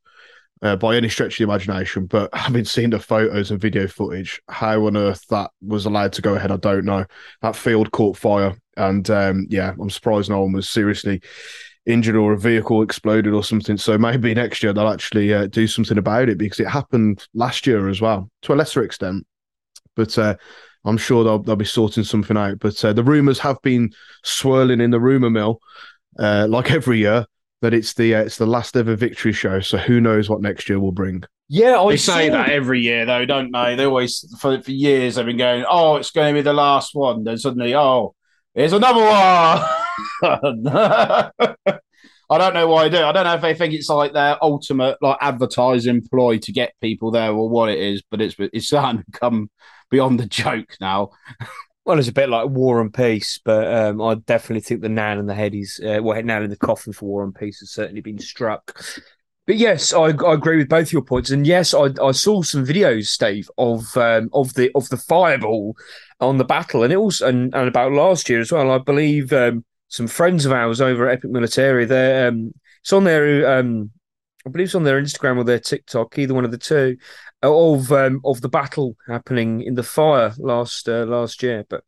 uh, 0.63 0.77
by 0.77 0.97
any 0.97 1.09
stretch 1.09 1.35
of 1.35 1.39
the 1.39 1.53
imagination. 1.53 2.07
But 2.07 2.31
having 2.35 2.65
seen 2.65 2.91
the 2.91 2.99
photos 2.99 3.51
and 3.51 3.61
video 3.61 3.87
footage, 3.87 4.41
how 4.49 4.87
on 4.87 4.97
earth 4.97 5.27
that 5.29 5.51
was 5.63 5.87
allowed 5.87 6.13
to 6.15 6.23
go 6.23 6.35
ahead, 6.35 6.53
I 6.53 6.57
don't 6.57 6.85
know. 6.85 7.05
That 7.43 7.57
field 7.57 7.91
caught 7.93 8.17
fire. 8.17 8.57
And 8.77 9.09
um, 9.11 9.47
yeah, 9.51 9.75
I'm 9.81 9.91
surprised 9.91 10.31
no 10.31 10.43
one 10.43 10.53
was 10.53 10.69
seriously 10.69 11.23
injured 11.87 12.17
or 12.17 12.33
a 12.33 12.39
vehicle 12.39 12.83
exploded 12.83 13.33
or 13.33 13.43
something. 13.43 13.77
So 13.77 13.99
maybe 13.99 14.35
next 14.35 14.63
year 14.63 14.73
they'll 14.73 14.89
actually 14.89 15.33
uh, 15.33 15.47
do 15.47 15.67
something 15.67 15.99
about 15.99 16.29
it 16.29 16.39
because 16.39 16.61
it 16.61 16.69
happened 16.69 17.27
last 17.35 17.67
year 17.67 17.89
as 17.89 18.01
well, 18.01 18.31
to 18.43 18.53
a 18.53 18.55
lesser 18.55 18.83
extent. 18.83 19.27
But 19.97 20.17
uh, 20.19 20.37
I'm 20.85 20.99
sure 20.99 21.25
they'll, 21.25 21.43
they'll 21.43 21.57
be 21.57 21.65
sorting 21.65 22.05
something 22.05 22.37
out. 22.37 22.59
But 22.59 22.83
uh, 22.85 22.93
the 22.93 23.05
rumours 23.05 23.39
have 23.41 23.61
been 23.63 23.93
swirling 24.25 24.81
in 24.81 24.91
the 24.91 25.01
rumour 25.01 25.31
mill, 25.31 25.61
uh, 26.19 26.47
like 26.49 26.71
every 26.71 26.99
year, 26.99 27.27
that 27.61 27.75
it's 27.75 27.95
the 27.95 28.15
uh, 28.15 28.23
it's 28.23 28.39
the 28.39 28.47
last 28.47 28.77
ever 28.77 28.97
victory 28.97 29.33
show. 29.33 29.61
So 29.61 29.79
who 29.79 30.01
knows 30.01 30.29
what 30.29 30.41
next 30.41 30.69
year 30.69 30.81
will 30.81 30.93
bring? 30.93 31.23
Yeah, 31.49 31.81
I 31.81 31.91
they 31.91 31.97
say 31.97 32.29
saw- 32.29 32.35
that 32.35 32.51
every 32.51 32.81
year, 32.81 33.05
though, 33.07 33.25
don't 33.27 33.53
they? 33.53 33.75
They 33.75 33.85
always 33.85 34.25
for 34.41 34.61
for 34.63 34.71
years 34.71 35.15
they've 35.17 35.27
been 35.27 35.37
going, 35.37 35.65
"Oh, 35.69 35.97
it's 35.97 36.11
going 36.11 36.35
to 36.35 36.39
be 36.39 36.43
the 36.43 36.53
last 36.53 36.95
one." 36.95 37.25
Then 37.25 37.39
suddenly, 37.39 37.75
"Oh, 37.75 38.15
here's 38.55 38.73
another 38.73 39.01
one." 39.03 39.63
I 42.33 42.39
don't 42.39 42.55
know 42.55 42.69
why 42.69 42.89
they 42.89 42.97
do. 42.97 43.05
I 43.05 43.11
don't 43.11 43.25
know 43.25 43.35
if 43.35 43.41
they 43.41 43.55
think 43.55 43.75
it's 43.75 43.89
like 43.89 44.13
their 44.13 44.37
ultimate 44.43 44.99
like 45.03 45.19
advertising 45.21 46.07
ploy 46.09 46.39
to 46.39 46.53
get 46.53 46.75
people 46.81 47.11
there 47.11 47.33
or 47.33 47.49
what 47.49 47.69
it 47.69 47.79
is, 47.79 48.03
but 48.09 48.21
it's 48.21 48.37
it's 48.39 48.69
starting 48.69 49.03
to 49.03 49.19
come 49.19 49.51
beyond 49.91 50.21
the 50.21 50.27
joke 50.27 50.77
now. 50.81 51.11
Well, 51.85 51.99
it's 51.99 52.09
a 52.09 52.13
bit 52.13 52.29
like 52.29 52.49
War 52.49 52.81
and 52.81 52.93
Peace, 52.93 53.41
but 53.43 53.67
um, 53.73 54.03
I 54.03 54.15
definitely 54.15 54.61
think 54.61 54.81
the 54.83 54.89
nail 54.89 55.19
in 55.19 55.27
the 55.27 55.35
head 55.35 55.55
is 55.55 55.81
uh, 55.85 56.01
well, 56.03 56.23
nail 56.23 56.43
in 56.43 56.51
the 56.51 56.57
coffin 56.57 56.93
for 56.93 57.07
War 57.07 57.25
and 57.25 57.35
Peace 57.35 57.61
has 57.61 57.71
certainly 57.71 58.03
been 58.03 58.19
struck. 58.19 58.79
But 59.47 59.57
yes, 59.57 59.93
I, 59.93 60.09
I 60.25 60.35
agree 60.35 60.59
with 60.59 60.69
both 60.69 60.93
your 60.93 61.03
points, 61.03 61.31
and 61.31 61.47
yes, 61.47 61.75
I, 61.75 61.89
I 62.01 62.13
saw 62.13 62.43
some 62.43 62.65
videos, 62.65 63.07
Steve, 63.07 63.51
of 63.59 63.97
um, 63.97 64.29
of 64.33 64.55
the 64.55 64.71
of 64.75 64.89
the 64.91 64.99
fireball 64.99 65.75
on 66.21 66.37
the 66.37 66.45
battle, 66.45 66.85
and 66.85 66.93
it 66.93 66.97
also 66.97 67.27
and, 67.27 67.53
and 67.55 67.67
about 67.67 67.93
last 67.93 68.29
year 68.29 68.41
as 68.41 68.53
well. 68.53 68.71
I 68.71 68.79
believe 68.79 69.33
um, 69.33 69.65
some 69.89 70.07
friends 70.07 70.45
of 70.45 70.53
ours 70.53 70.81
over 70.81 71.09
at 71.09 71.19
Epic 71.19 71.31
Military, 71.31 71.87
there, 71.87 72.29
um, 72.29 72.53
it's 72.83 72.93
on 72.93 73.05
their 73.05 73.59
um, 73.59 73.91
I 74.47 74.51
believe 74.51 74.67
it's 74.67 74.75
on 74.75 74.85
their 74.85 75.01
Instagram 75.01 75.37
or 75.37 75.45
their 75.45 75.59
TikTok, 75.59 76.19
either 76.19 76.35
one 76.35 76.45
of 76.45 76.51
the 76.51 76.59
two, 76.59 76.97
of 77.43 77.93
um, 77.93 78.21
of 78.25 78.41
the 78.41 78.49
battle 78.49 78.97
happening 79.07 79.63
in 79.63 79.75
the 79.75 79.83
fire 79.83 80.33
last 80.39 80.89
uh, 80.89 81.05
last 81.05 81.43
year. 81.43 81.65
But 81.69 81.85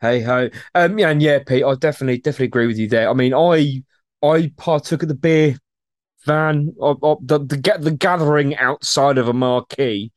hey 0.00 0.20
ho, 0.20 0.50
um, 0.74 0.98
yeah, 0.98 1.10
and 1.10 1.22
yeah, 1.22 1.40
Pete, 1.46 1.64
I 1.64 1.74
definitely 1.74 2.18
definitely 2.18 2.46
agree 2.46 2.66
with 2.66 2.78
you 2.78 2.88
there. 2.88 3.08
I 3.08 3.14
mean, 3.14 3.34
I 3.34 3.82
I 4.22 4.52
partook 4.56 5.02
of 5.02 5.08
the 5.08 5.14
beer 5.14 5.56
van 6.24 6.74
of, 6.80 7.02
of 7.02 7.18
the, 7.26 7.38
the 7.38 7.78
the 7.78 7.90
gathering 7.90 8.56
outside 8.56 9.18
of 9.18 9.28
a 9.28 9.32
marquee, 9.32 10.12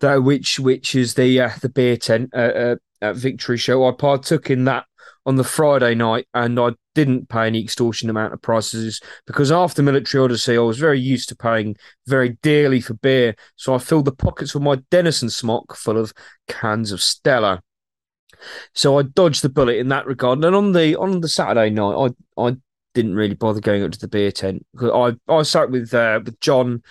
though, 0.00 0.20
which 0.20 0.58
which 0.58 0.94
is 0.94 1.14
the 1.14 1.40
uh, 1.40 1.50
the 1.60 1.68
beer 1.68 1.96
tent 1.96 2.30
uh, 2.34 2.38
uh, 2.38 2.76
at 3.02 3.16
Victory 3.16 3.56
Show. 3.56 3.86
I 3.86 3.92
partook 3.92 4.50
in 4.50 4.64
that 4.64 4.86
on 5.26 5.36
the 5.36 5.44
Friday 5.44 5.94
night, 5.94 6.26
and 6.34 6.58
I 6.58 6.70
didn't 6.94 7.28
pay 7.28 7.46
any 7.46 7.62
extortion 7.62 8.10
amount 8.10 8.32
of 8.32 8.42
prices 8.42 9.00
because 9.26 9.52
after 9.52 9.82
Military 9.82 10.22
Odyssey, 10.24 10.56
I 10.56 10.60
was 10.60 10.78
very 10.78 11.00
used 11.00 11.28
to 11.28 11.36
paying 11.36 11.76
very 12.06 12.38
dearly 12.42 12.80
for 12.80 12.94
beer. 12.94 13.36
So 13.56 13.74
I 13.74 13.78
filled 13.78 14.06
the 14.06 14.12
pockets 14.12 14.54
of 14.54 14.62
my 14.62 14.76
Denison 14.90 15.30
smock 15.30 15.76
full 15.76 15.98
of 15.98 16.12
cans 16.48 16.92
of 16.92 17.02
Stella. 17.02 17.62
So 18.74 18.98
I 18.98 19.02
dodged 19.02 19.42
the 19.42 19.48
bullet 19.48 19.76
in 19.76 19.88
that 19.88 20.06
regard. 20.06 20.44
And 20.44 20.56
on 20.56 20.72
the 20.72 20.96
on 20.96 21.20
the 21.20 21.28
Saturday 21.28 21.70
night, 21.70 22.14
I 22.38 22.42
I 22.42 22.56
didn't 22.94 23.14
really 23.14 23.34
bother 23.34 23.60
going 23.60 23.82
up 23.82 23.92
to 23.92 23.98
the 23.98 24.08
beer 24.08 24.32
tent. 24.32 24.64
I 24.80 25.14
I 25.28 25.42
sat 25.42 25.70
with 25.70 25.92
uh, 25.94 26.20
with 26.24 26.40
John 26.40 26.82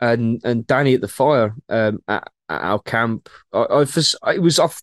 and 0.00 0.40
and 0.44 0.66
Danny 0.66 0.94
at 0.94 1.00
the 1.00 1.08
fire 1.08 1.54
um, 1.68 2.00
at, 2.08 2.30
at 2.48 2.62
our 2.62 2.80
camp. 2.80 3.28
I, 3.52 3.62
I 3.62 3.82
it 4.34 4.42
was 4.42 4.58
off. 4.58 4.82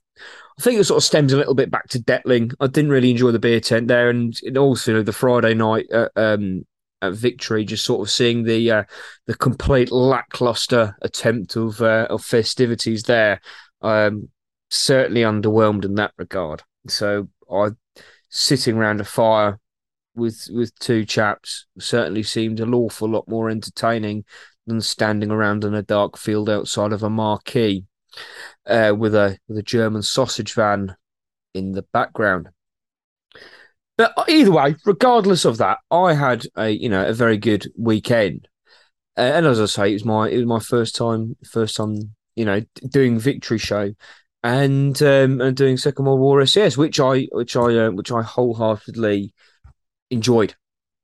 I 0.57 0.61
think 0.61 0.79
it 0.79 0.83
sort 0.83 0.97
of 0.97 1.03
stems 1.03 1.33
a 1.33 1.37
little 1.37 1.55
bit 1.55 1.71
back 1.71 1.87
to 1.89 1.99
Detling. 1.99 2.53
I 2.59 2.67
didn't 2.67 2.91
really 2.91 3.11
enjoy 3.11 3.31
the 3.31 3.39
beer 3.39 3.59
tent 3.59 3.87
there, 3.87 4.09
and 4.09 4.35
also 4.57 5.01
the 5.01 5.13
Friday 5.13 5.53
night 5.53 5.89
at, 5.91 6.11
um, 6.15 6.65
at 7.01 7.13
Victory, 7.13 7.65
just 7.65 7.85
sort 7.85 8.01
of 8.01 8.11
seeing 8.11 8.43
the 8.43 8.71
uh, 8.71 8.83
the 9.25 9.35
complete 9.35 9.91
lackluster 9.91 10.95
attempt 11.01 11.55
of 11.55 11.81
uh, 11.81 12.07
of 12.09 12.23
festivities 12.23 13.03
there. 13.03 13.41
Um, 13.81 14.29
certainly 14.69 15.21
underwhelmed 15.21 15.85
in 15.85 15.95
that 15.95 16.13
regard. 16.17 16.63
So 16.87 17.29
I 17.51 17.69
sitting 18.29 18.75
around 18.75 18.99
a 18.99 19.05
fire 19.05 19.59
with 20.15 20.47
with 20.51 20.77
two 20.79 21.05
chaps 21.05 21.65
certainly 21.79 22.23
seemed 22.23 22.59
an 22.59 22.73
awful 22.73 23.09
lot 23.09 23.27
more 23.27 23.49
entertaining 23.49 24.25
than 24.65 24.81
standing 24.81 25.31
around 25.31 25.63
in 25.63 25.73
a 25.73 25.81
dark 25.81 26.17
field 26.17 26.49
outside 26.49 26.93
of 26.93 27.03
a 27.03 27.09
marquee. 27.09 27.85
Uh, 28.67 28.93
with 28.97 29.15
a 29.15 29.37
with 29.47 29.57
a 29.57 29.63
German 29.63 30.01
sausage 30.01 30.53
van 30.53 30.95
in 31.53 31.71
the 31.73 31.85
background. 31.93 32.49
But 33.97 34.13
either 34.27 34.51
way, 34.51 34.75
regardless 34.85 35.45
of 35.45 35.57
that, 35.57 35.77
I 35.91 36.13
had 36.13 36.45
a 36.57 36.69
you 36.69 36.89
know 36.89 37.05
a 37.07 37.13
very 37.13 37.37
good 37.37 37.67
weekend, 37.77 38.47
uh, 39.17 39.21
and 39.21 39.45
as 39.45 39.61
I 39.61 39.65
say, 39.65 39.89
it 39.91 39.93
was 39.93 40.05
my 40.05 40.29
it 40.29 40.37
was 40.37 40.45
my 40.45 40.59
first 40.59 40.95
time 40.95 41.35
first 41.49 41.75
time 41.75 42.15
you 42.35 42.45
know 42.45 42.61
doing 42.89 43.19
victory 43.19 43.59
show, 43.59 43.93
and 44.43 44.99
um, 45.01 45.41
and 45.41 45.55
doing 45.55 45.77
Second 45.77 46.05
World 46.05 46.19
War 46.19 46.45
SAS, 46.45 46.77
which 46.77 46.99
I 46.99 47.27
which 47.31 47.55
I 47.55 47.85
uh, 47.85 47.91
which 47.91 48.11
I 48.11 48.23
wholeheartedly 48.23 49.33
enjoyed. 50.09 50.55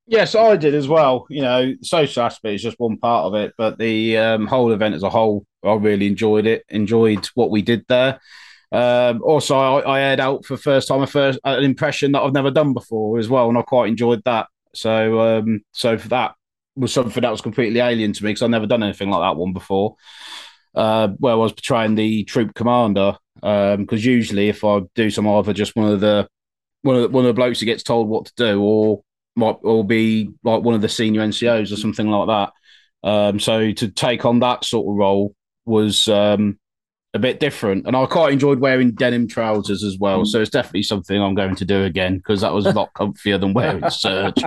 Yes, 0.10 0.34
I 0.34 0.56
did 0.56 0.74
as 0.74 0.88
well. 0.88 1.28
You 1.30 1.44
know, 1.44 1.76
social 1.84 2.24
aspect 2.24 2.56
is 2.56 2.64
just 2.64 2.80
one 2.80 2.98
part 2.98 3.26
of 3.26 3.36
it, 3.36 3.54
but 3.60 3.78
the 3.78 4.18
um, 4.18 4.48
whole 4.48 4.72
event 4.72 4.96
as 4.96 5.04
a 5.04 5.10
whole, 5.10 5.46
I 5.64 5.74
really 5.76 6.08
enjoyed 6.08 6.48
it. 6.48 6.66
Enjoyed 6.68 7.28
what 7.36 7.52
we 7.52 7.62
did 7.62 7.86
there. 7.88 8.20
Um, 8.72 9.22
also, 9.22 9.56
I, 9.56 9.82
I 9.82 10.02
aired 10.02 10.20
out 10.20 10.46
for 10.46 10.58
first 10.58 10.88
time 10.88 11.04
a 11.04 11.08
first 11.08 11.38
an 11.44 11.64
impression 11.64 12.14
that 12.14 12.22
I've 12.22 12.34
never 12.34 12.50
done 12.50 12.74
before 12.74 13.20
as 13.20 13.30
well, 13.30 13.50
and 13.50 13.58
I 13.58 13.62
quite 13.62 13.90
enjoyed 13.90 14.24
that. 14.26 14.48
So, 14.74 15.20
um, 15.22 15.62
so 15.74 15.96
for 16.00 16.08
that 16.08 16.34
was 16.76 16.92
something 16.92 17.22
that 17.22 17.30
was 17.32 17.42
completely 17.42 17.80
alien 17.80 18.12
to 18.14 18.24
me 18.24 18.32
because 18.32 18.42
I've 18.42 18.50
never 18.50 18.66
done 18.66 18.82
anything 18.82 19.12
like 19.12 19.22
that 19.22 19.38
one 19.38 19.54
before. 19.54 19.96
Uh, 20.74 21.10
where 21.20 21.34
I 21.34 21.36
was 21.36 21.54
portraying 21.54 21.94
the 21.94 22.24
troop 22.24 22.56
commander, 22.56 23.16
because 23.36 23.76
um, 23.76 23.88
usually 23.92 24.50
if 24.50 24.64
I 24.64 24.82
do 24.96 25.12
some 25.12 25.28
either 25.28 25.54
just 25.54 25.76
one 25.76 25.92
of 25.92 26.00
the 26.00 26.28
one 26.82 26.96
of 26.96 27.02
the, 27.04 27.10
one 27.10 27.26
of 27.26 27.28
the 27.28 27.40
blokes 27.40 27.60
who 27.60 27.68
gets 27.68 27.84
told 27.84 28.08
what 28.08 28.26
to 28.26 28.34
do, 28.36 28.60
or 28.60 29.04
might 29.40 29.58
or 29.62 29.84
be 29.84 30.30
like 30.44 30.62
one 30.62 30.76
of 30.76 30.82
the 30.82 30.90
senior 30.90 31.22
NCOs 31.22 31.72
or 31.72 31.78
something 31.78 32.08
like 32.08 32.28
that. 32.28 33.10
Um, 33.10 33.40
so 33.40 33.72
to 33.72 33.90
take 33.90 34.26
on 34.26 34.40
that 34.40 34.66
sort 34.66 34.88
of 34.88 34.98
role 34.98 35.36
was 35.66 36.08
um, 36.08 36.60
a 37.14 37.20
bit 37.20 37.40
different. 37.40 37.88
And 37.88 37.96
I 37.96 38.06
quite 38.06 38.34
enjoyed 38.34 38.60
wearing 38.60 38.92
denim 38.92 39.28
trousers 39.28 39.84
as 39.84 39.98
well. 39.98 40.26
So 40.26 40.42
it's 40.42 40.52
definitely 40.52 40.84
something 40.84 41.20
I'm 41.20 41.36
going 41.36 41.56
to 41.56 41.66
do 41.66 41.84
again 41.84 42.18
because 42.18 42.42
that 42.42 42.54
was 42.54 42.66
a 42.66 42.72
lot 42.72 42.94
comfier 42.94 43.40
than 43.40 43.54
wearing 43.54 43.90
serge. 43.90 44.44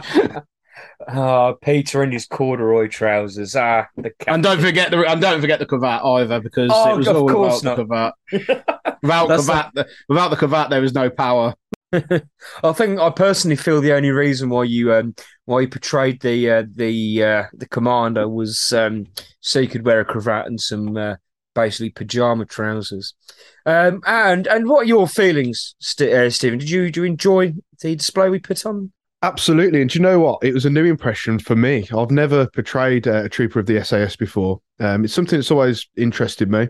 Oh, 1.08 1.56
Peter 1.62 2.02
in 2.02 2.12
his 2.12 2.26
corduroy 2.26 2.88
trousers. 2.88 3.56
Ah, 3.56 3.86
and 4.26 4.42
don't 4.42 4.60
forget 4.60 4.90
the 4.90 5.04
and 5.08 5.20
don't 5.20 5.40
forget 5.40 5.58
the 5.58 5.66
cravat 5.66 6.04
either 6.04 6.40
because 6.40 6.70
oh, 6.72 6.94
it 6.94 6.98
was 6.98 7.08
all 7.08 7.28
about 7.30 7.64
not. 7.64 7.76
the 7.76 7.84
cravat. 7.84 8.14
Without 9.02 9.26
cravat, 9.26 9.70
like... 9.74 9.86
without 10.08 10.28
the 10.28 10.36
cravat, 10.36 10.70
there 10.70 10.80
was 10.80 10.94
no 10.94 11.10
power. 11.10 11.54
I 12.64 12.72
think 12.72 12.98
I 12.98 13.10
personally 13.10 13.56
feel 13.56 13.80
the 13.80 13.92
only 13.92 14.10
reason 14.10 14.48
why 14.48 14.64
you 14.64 14.92
um, 14.94 15.14
why 15.44 15.60
you 15.60 15.68
portrayed 15.68 16.20
the 16.22 16.50
uh, 16.50 16.64
the 16.74 17.22
uh, 17.22 17.44
the 17.52 17.68
commander 17.68 18.28
was 18.28 18.72
um, 18.72 19.06
so 19.40 19.60
you 19.60 19.68
could 19.68 19.84
wear 19.84 20.00
a 20.00 20.04
cravat 20.04 20.46
and 20.46 20.60
some 20.60 20.96
uh, 20.96 21.16
basically 21.54 21.90
pajama 21.90 22.46
trousers. 22.46 23.14
Um, 23.66 24.02
and 24.06 24.46
and 24.46 24.68
what 24.68 24.82
are 24.82 24.88
your 24.88 25.06
feelings, 25.06 25.74
St- 25.80 26.12
uh, 26.12 26.30
Stephen? 26.30 26.58
Did 26.58 26.70
you 26.70 26.84
did 26.86 26.96
you 26.96 27.04
enjoy 27.04 27.54
the 27.80 27.96
display 27.96 28.28
we 28.28 28.38
put 28.38 28.64
on? 28.64 28.92
Absolutely, 29.24 29.80
and 29.80 29.88
do 29.88 29.98
you 29.98 30.02
know 30.02 30.18
what? 30.18 30.42
It 30.42 30.52
was 30.52 30.64
a 30.64 30.70
new 30.70 30.84
impression 30.84 31.38
for 31.38 31.54
me. 31.54 31.88
I've 31.96 32.10
never 32.10 32.48
portrayed 32.48 33.06
uh, 33.06 33.24
a 33.24 33.28
trooper 33.28 33.60
of 33.60 33.66
the 33.66 33.84
SAS 33.84 34.16
before. 34.16 34.60
Um, 34.80 35.04
it's 35.04 35.14
something 35.14 35.38
that's 35.38 35.52
always 35.52 35.86
interested 35.96 36.50
me, 36.50 36.68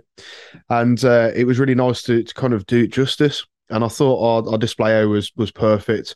and 0.68 1.02
uh, 1.02 1.30
it 1.34 1.44
was 1.44 1.58
really 1.58 1.74
nice 1.74 2.02
to, 2.02 2.22
to 2.22 2.34
kind 2.34 2.52
of 2.52 2.66
do 2.66 2.82
it 2.82 2.92
justice. 2.92 3.46
And 3.72 3.84
I 3.84 3.88
thought 3.88 4.46
our, 4.46 4.52
our 4.52 4.58
display 4.58 5.04
was 5.06 5.32
was 5.36 5.50
perfect, 5.50 6.14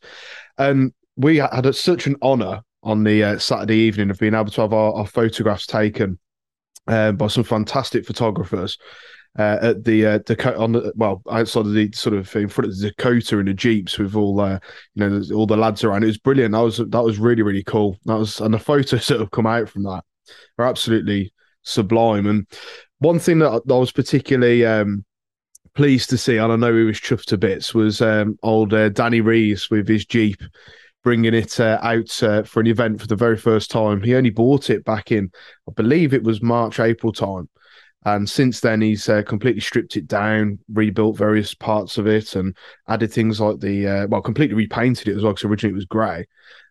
and 0.59 0.93
we 1.17 1.37
had 1.37 1.75
such 1.75 2.07
an 2.07 2.17
honour 2.23 2.63
on 2.83 3.03
the 3.03 3.25
uh, 3.25 3.39
Saturday 3.39 3.77
evening 3.77 4.11
of 4.11 4.19
being 4.19 4.35
able 4.35 4.51
to 4.51 4.61
have 4.61 4.73
our, 4.73 4.93
our 4.95 5.07
photographs 5.07 5.67
taken 5.67 6.19
uh, 6.87 7.13
by 7.13 7.27
some 7.27 7.43
fantastic 7.43 8.07
photographers 8.07 8.79
uh, 9.39 9.59
at 9.61 9.85
the 9.85 10.07
uh, 10.07 10.19
Dakota 10.19 10.59
on 10.59 10.73
the 10.73 10.93
well 10.97 11.23
outside 11.31 11.67
of 11.67 11.73
the 11.73 11.91
sort 11.93 12.15
of 12.15 12.35
in 12.37 12.49
front 12.49 12.71
of 12.71 12.79
the 12.79 12.89
Dakota 12.91 13.39
in 13.39 13.47
the 13.47 13.55
jeeps 13.55 13.99
with 13.99 14.15
all 14.15 14.41
uh, 14.41 14.59
you 14.95 15.09
know 15.09 15.23
all 15.35 15.47
the 15.47 15.57
lads 15.57 15.85
around. 15.85 16.05
It 16.05 16.09
was 16.09 16.19
brilliant. 16.19 16.53
That 16.53 16.61
was 16.61 16.79
that 16.79 17.05
was 17.05 17.19
really 17.19 17.43
really 17.43 17.65
cool. 17.65 17.99
That 18.05 18.19
was 18.19 18.41
and 18.41 18.55
the 18.55 18.59
photos 18.59 19.07
that 19.09 19.21
have 19.21 19.31
come 19.31 19.47
out 19.47 19.69
from 19.69 19.83
that 19.85 20.05
are 20.59 20.67
absolutely 20.67 21.33
sublime. 21.63 22.27
And 22.27 22.47
one 22.99 23.19
thing 23.19 23.41
that 23.41 23.63
I 23.69 23.73
was 23.75 23.93
particularly 23.93 24.65
um, 24.65 25.05
pleased 25.76 26.10
to 26.10 26.19
see, 26.19 26.39
and 26.39 26.52
I 26.52 26.56
know 26.56 26.75
he 26.75 26.84
was 26.84 27.00
chuffed 27.00 27.26
to 27.26 27.39
bits, 27.39 27.75
was 27.75 28.00
um, 28.00 28.39
old 28.43 28.75
uh, 28.75 28.89
Danny 28.89 29.21
Rees 29.21 29.71
with 29.71 29.86
his 29.86 30.04
jeep 30.04 30.43
bringing 31.04 31.34
it 31.34 31.60
uh, 31.60 31.78
out 31.82 32.21
uh, 32.25 32.43
for 32.43 32.58
an 32.58 32.67
event 32.67 33.00
for 33.00 33.06
the 33.06 33.15
very 33.15 33.36
first 33.36 33.71
time. 33.71 34.02
He 34.02 34.17
only 34.17 34.30
bought 34.30 34.71
it 34.71 34.84
back 34.84 35.12
in, 35.12 35.30
I 35.69 35.73
believe 35.73 36.12
it 36.12 36.25
was 36.25 36.43
March, 36.43 36.80
April 36.80 37.12
time. 37.12 37.49
And 38.06 38.30
since 38.30 38.60
then, 38.60 38.80
he's 38.82 39.08
uh, 39.08 39.25
completely 39.25 39.60
stripped 39.60 39.97
it 39.97 40.06
down, 40.06 40.60
rebuilt 40.73 41.16
various 41.16 41.54
parts 41.54 41.99
of 41.99 42.06
it, 42.06 42.36
and 42.36 42.56
added 42.86 43.12
things 43.12 43.40
like 43.40 43.58
the 43.58 43.84
uh, 43.84 44.06
well, 44.06 44.23
completely 44.23 44.54
repainted 44.54 45.08
it 45.08 45.16
as 45.16 45.25
well. 45.25 45.32
Because 45.32 45.45
originally 45.45 45.73
it 45.73 45.75
was 45.75 45.86
grey, 45.86 46.25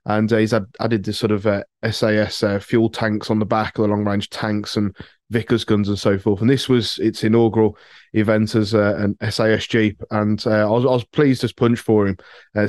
and 0.06 0.32
uh, 0.32 0.38
he's 0.38 0.52
had, 0.52 0.64
added 0.80 1.04
this 1.04 1.20
sort 1.20 1.34
of 1.34 1.46
SAS 1.92 2.42
uh, 2.42 2.48
uh, 2.48 2.60
fuel 2.60 2.90
tanks 2.90 3.30
on 3.30 3.40
the 3.40 3.46
back, 3.46 3.74
the 3.74 3.82
long 3.82 4.06
range 4.06 4.30
tanks, 4.30 4.78
and 4.78 4.96
Vickers 5.30 5.66
guns 5.66 5.90
and 5.90 6.00
so 6.00 6.18
forth. 6.18 6.40
And 6.40 6.50
this 6.50 6.70
was 6.70 7.00
its 7.00 7.22
inaugural 7.22 7.78
event 8.14 8.56
as 8.56 8.74
uh, 8.74 8.96
an 8.96 9.18
SAS 9.30 9.68
Jeep, 9.68 10.02
and 10.12 10.42
I 10.48 10.64
was, 10.64 10.86
I, 10.86 10.90
was, 10.90 11.04
pleased 11.04 11.44
as 11.44 11.52
punch 11.52 11.80
for 11.80 12.08
him, 12.08 12.18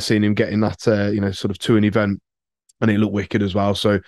seeing 0.00 0.24
him 0.24 0.34
getting 0.34 0.58
that 0.62 0.84
you 1.14 1.20
know 1.20 1.30
sort 1.30 1.52
of 1.52 1.60
to 1.60 1.76
an 1.76 1.84
event, 1.84 2.20
and 2.80 2.90
it 2.90 2.98
looked 2.98 3.14
wicked 3.14 3.44
as 3.44 3.54
well. 3.54 3.76
So 3.76 4.00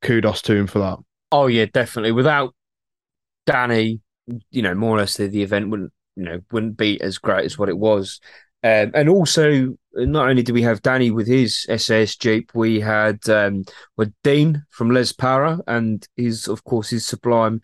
kudos 0.00 0.40
to 0.42 0.54
him 0.54 0.68
for 0.68 0.78
that. 0.78 0.96
Oh 1.30 1.48
yeah, 1.48 1.66
definitely. 1.66 2.12
Without 2.12 2.54
Danny 3.44 4.00
you 4.50 4.62
know, 4.62 4.74
more 4.74 4.96
or 4.96 4.98
less 5.00 5.16
the, 5.16 5.26
the 5.28 5.42
event 5.42 5.70
wouldn't, 5.70 5.92
you 6.16 6.24
know, 6.24 6.40
wouldn't 6.50 6.76
be 6.76 7.00
as 7.00 7.18
great 7.18 7.44
as 7.44 7.58
what 7.58 7.68
it 7.68 7.78
was. 7.78 8.20
Um, 8.62 8.90
and 8.94 9.08
also, 9.08 9.76
not 9.94 10.28
only 10.28 10.42
did 10.42 10.54
we 10.54 10.62
have 10.62 10.82
Danny 10.82 11.10
with 11.10 11.26
his 11.26 11.66
SAS 11.76 12.16
Jeep, 12.16 12.50
we 12.54 12.80
had 12.80 13.28
um, 13.28 13.64
with 13.96 14.12
Dean 14.24 14.64
from 14.70 14.90
Les 14.90 15.12
Para 15.12 15.60
and 15.66 16.06
his, 16.16 16.48
of 16.48 16.64
course, 16.64 16.90
his 16.90 17.06
sublime 17.06 17.60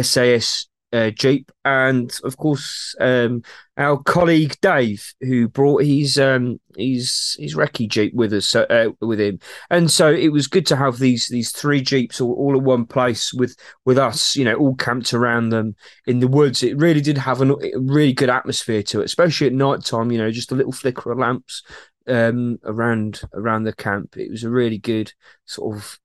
SAS 0.00 0.68
uh, 0.96 1.10
Jeep, 1.10 1.52
and 1.64 2.12
of 2.24 2.36
course 2.36 2.94
um, 3.00 3.42
our 3.76 3.98
colleague 4.02 4.56
Dave, 4.62 5.12
who 5.20 5.48
brought 5.48 5.84
his 5.84 6.18
um, 6.18 6.58
his 6.76 7.36
his 7.38 7.54
recce 7.54 7.88
Jeep 7.88 8.14
with 8.14 8.32
us 8.32 8.54
uh, 8.54 8.88
with 9.00 9.20
him, 9.20 9.38
and 9.70 9.90
so 9.90 10.10
it 10.10 10.28
was 10.28 10.46
good 10.46 10.66
to 10.66 10.76
have 10.76 10.98
these 10.98 11.28
these 11.28 11.52
three 11.52 11.82
Jeeps 11.82 12.20
all, 12.20 12.32
all 12.32 12.56
at 12.56 12.62
one 12.62 12.86
place 12.86 13.32
with 13.34 13.56
with 13.84 13.98
us, 13.98 14.34
you 14.34 14.44
know, 14.44 14.54
all 14.54 14.74
camped 14.74 15.12
around 15.12 15.50
them 15.50 15.76
in 16.06 16.20
the 16.20 16.28
woods. 16.28 16.62
It 16.62 16.78
really 16.78 17.00
did 17.00 17.18
have 17.18 17.42
a 17.42 17.54
really 17.76 18.12
good 18.12 18.30
atmosphere 18.30 18.82
to 18.84 19.02
it, 19.02 19.04
especially 19.04 19.46
at 19.46 19.52
night 19.52 19.84
time. 19.84 20.10
You 20.10 20.18
know, 20.18 20.30
just 20.30 20.52
a 20.52 20.56
little 20.56 20.72
flicker 20.72 21.12
of 21.12 21.18
lamps 21.18 21.62
um, 22.06 22.58
around 22.64 23.20
around 23.34 23.64
the 23.64 23.74
camp. 23.74 24.16
It 24.16 24.30
was 24.30 24.44
a 24.44 24.50
really 24.50 24.78
good 24.78 25.12
sort 25.44 25.76
of 25.76 25.98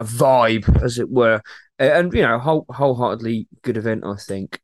a 0.00 0.04
vibe, 0.04 0.82
as 0.82 0.98
it 0.98 1.10
were 1.10 1.42
and 1.78 2.12
you 2.12 2.22
know, 2.22 2.38
whole, 2.38 2.66
wholeheartedly 2.68 3.48
good 3.62 3.76
event, 3.76 4.04
I 4.04 4.16
think, 4.16 4.60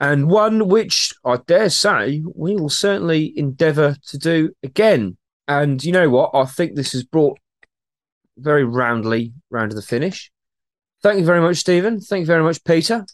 and 0.00 0.28
one 0.28 0.68
which 0.68 1.12
I 1.24 1.36
dare 1.46 1.70
say 1.70 2.22
we 2.34 2.56
will 2.56 2.68
certainly 2.68 3.32
endeavour 3.36 3.96
to 4.08 4.18
do 4.18 4.50
again. 4.62 5.16
And 5.48 5.82
you 5.82 5.92
know 5.92 6.08
what? 6.10 6.30
I 6.34 6.44
think 6.44 6.74
this 6.74 6.92
has 6.92 7.04
brought 7.04 7.38
very 8.36 8.64
roundly 8.64 9.32
round 9.50 9.70
to 9.70 9.76
the 9.76 9.82
finish. 9.82 10.30
Thank 11.02 11.18
you 11.18 11.24
very 11.24 11.40
much, 11.40 11.58
Stephen. 11.58 12.00
Thank 12.00 12.20
you 12.20 12.26
very 12.26 12.42
much, 12.42 12.62
Peter. 12.64 13.04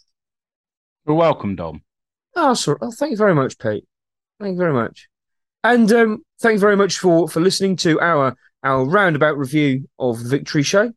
You're 1.05 1.15
welcome, 1.15 1.55
Dom. 1.55 1.81
Oh, 2.35 2.53
sorry. 2.53 2.77
Oh, 2.81 2.91
thank 2.91 3.11
you 3.11 3.17
very 3.17 3.33
much, 3.33 3.57
Pete. 3.57 3.85
Thank 4.39 4.53
you 4.53 4.57
very 4.57 4.73
much. 4.73 5.09
And 5.63 5.91
um, 5.91 6.23
thank 6.39 6.53
you 6.53 6.59
very 6.59 6.77
much 6.77 6.99
for 6.99 7.27
for 7.27 7.39
listening 7.39 7.75
to 7.77 7.99
our 7.99 8.35
our 8.63 8.85
roundabout 8.85 9.37
review 9.37 9.89
of 9.97 10.23
the 10.23 10.29
Victory 10.29 10.63
Show. 10.63 10.93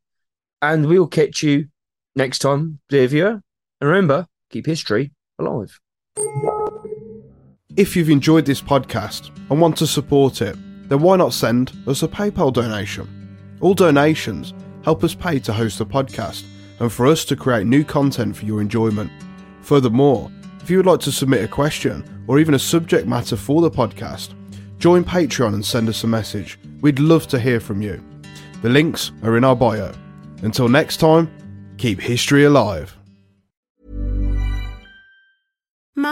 And 0.61 0.87
we'll 0.87 1.09
catch 1.09 1.43
you 1.43 1.69
next 2.15 2.39
time, 2.41 2.81
dear 2.89 3.07
viewer. 3.07 3.43
And 3.81 3.91
remember, 3.91 4.27
keep 4.51 4.67
history 4.67 5.13
alive. 5.39 5.81
If 7.77 7.97
you've 7.97 8.11
enjoyed 8.11 8.45
this 8.45 8.61
podcast 8.61 9.31
and 9.51 9.61
want 9.61 9.77
to 9.79 9.87
support 9.87 10.43
it, 10.43 10.57
then 10.89 11.01
why 11.01 11.17
not 11.17 11.33
send 11.33 11.73
us 11.87 12.03
a 12.03 12.09
PayPal 12.09 12.53
donation? 12.53 13.57
All 13.61 13.75
donations 13.75 14.53
help 14.85 15.03
us 15.05 15.15
pay 15.15 15.39
to 15.41 15.53
host 15.53 15.79
the 15.79 15.87
podcast 15.87 16.45
and 16.81 16.93
for 16.93 17.07
us 17.07 17.25
to 17.25 17.37
create 17.37 17.67
new 17.67 17.85
content 17.85 18.37
for 18.37 18.45
your 18.45 18.61
enjoyment. 18.61 19.11
Furthermore, 19.63 20.31
if 20.61 20.69
you 20.69 20.77
would 20.77 20.87
like 20.87 21.01
to 21.01 21.13
submit 21.13 21.45
a 21.45 21.49
question 21.49 22.25
or 22.27 22.39
even 22.39 22.55
a 22.55 22.59
subject 22.59 23.07
matter 23.07 23.37
for 23.37 23.63
the 23.63 23.71
podcast, 23.71 24.35
join 24.79 25.05
Patreon 25.05 25.55
and 25.55 25.65
send 25.65 25.89
us 25.89 26.05
a 26.05 26.09
message. 26.09 26.59
We'd 26.83 26.99
love 26.99 27.27
to 27.29 27.41
hear 27.41 27.61
from 27.61 27.81
you. 27.81 28.03
The 28.63 28.69
links 28.69 29.13
are 29.23 29.37
in 29.37 29.45
our 29.45 29.57
bio. 29.57 29.93
Until 30.43 30.69
next 30.69 30.99
time, 30.99 31.31
keep 31.83 32.01
history 32.01 32.45
alive. 32.45 32.97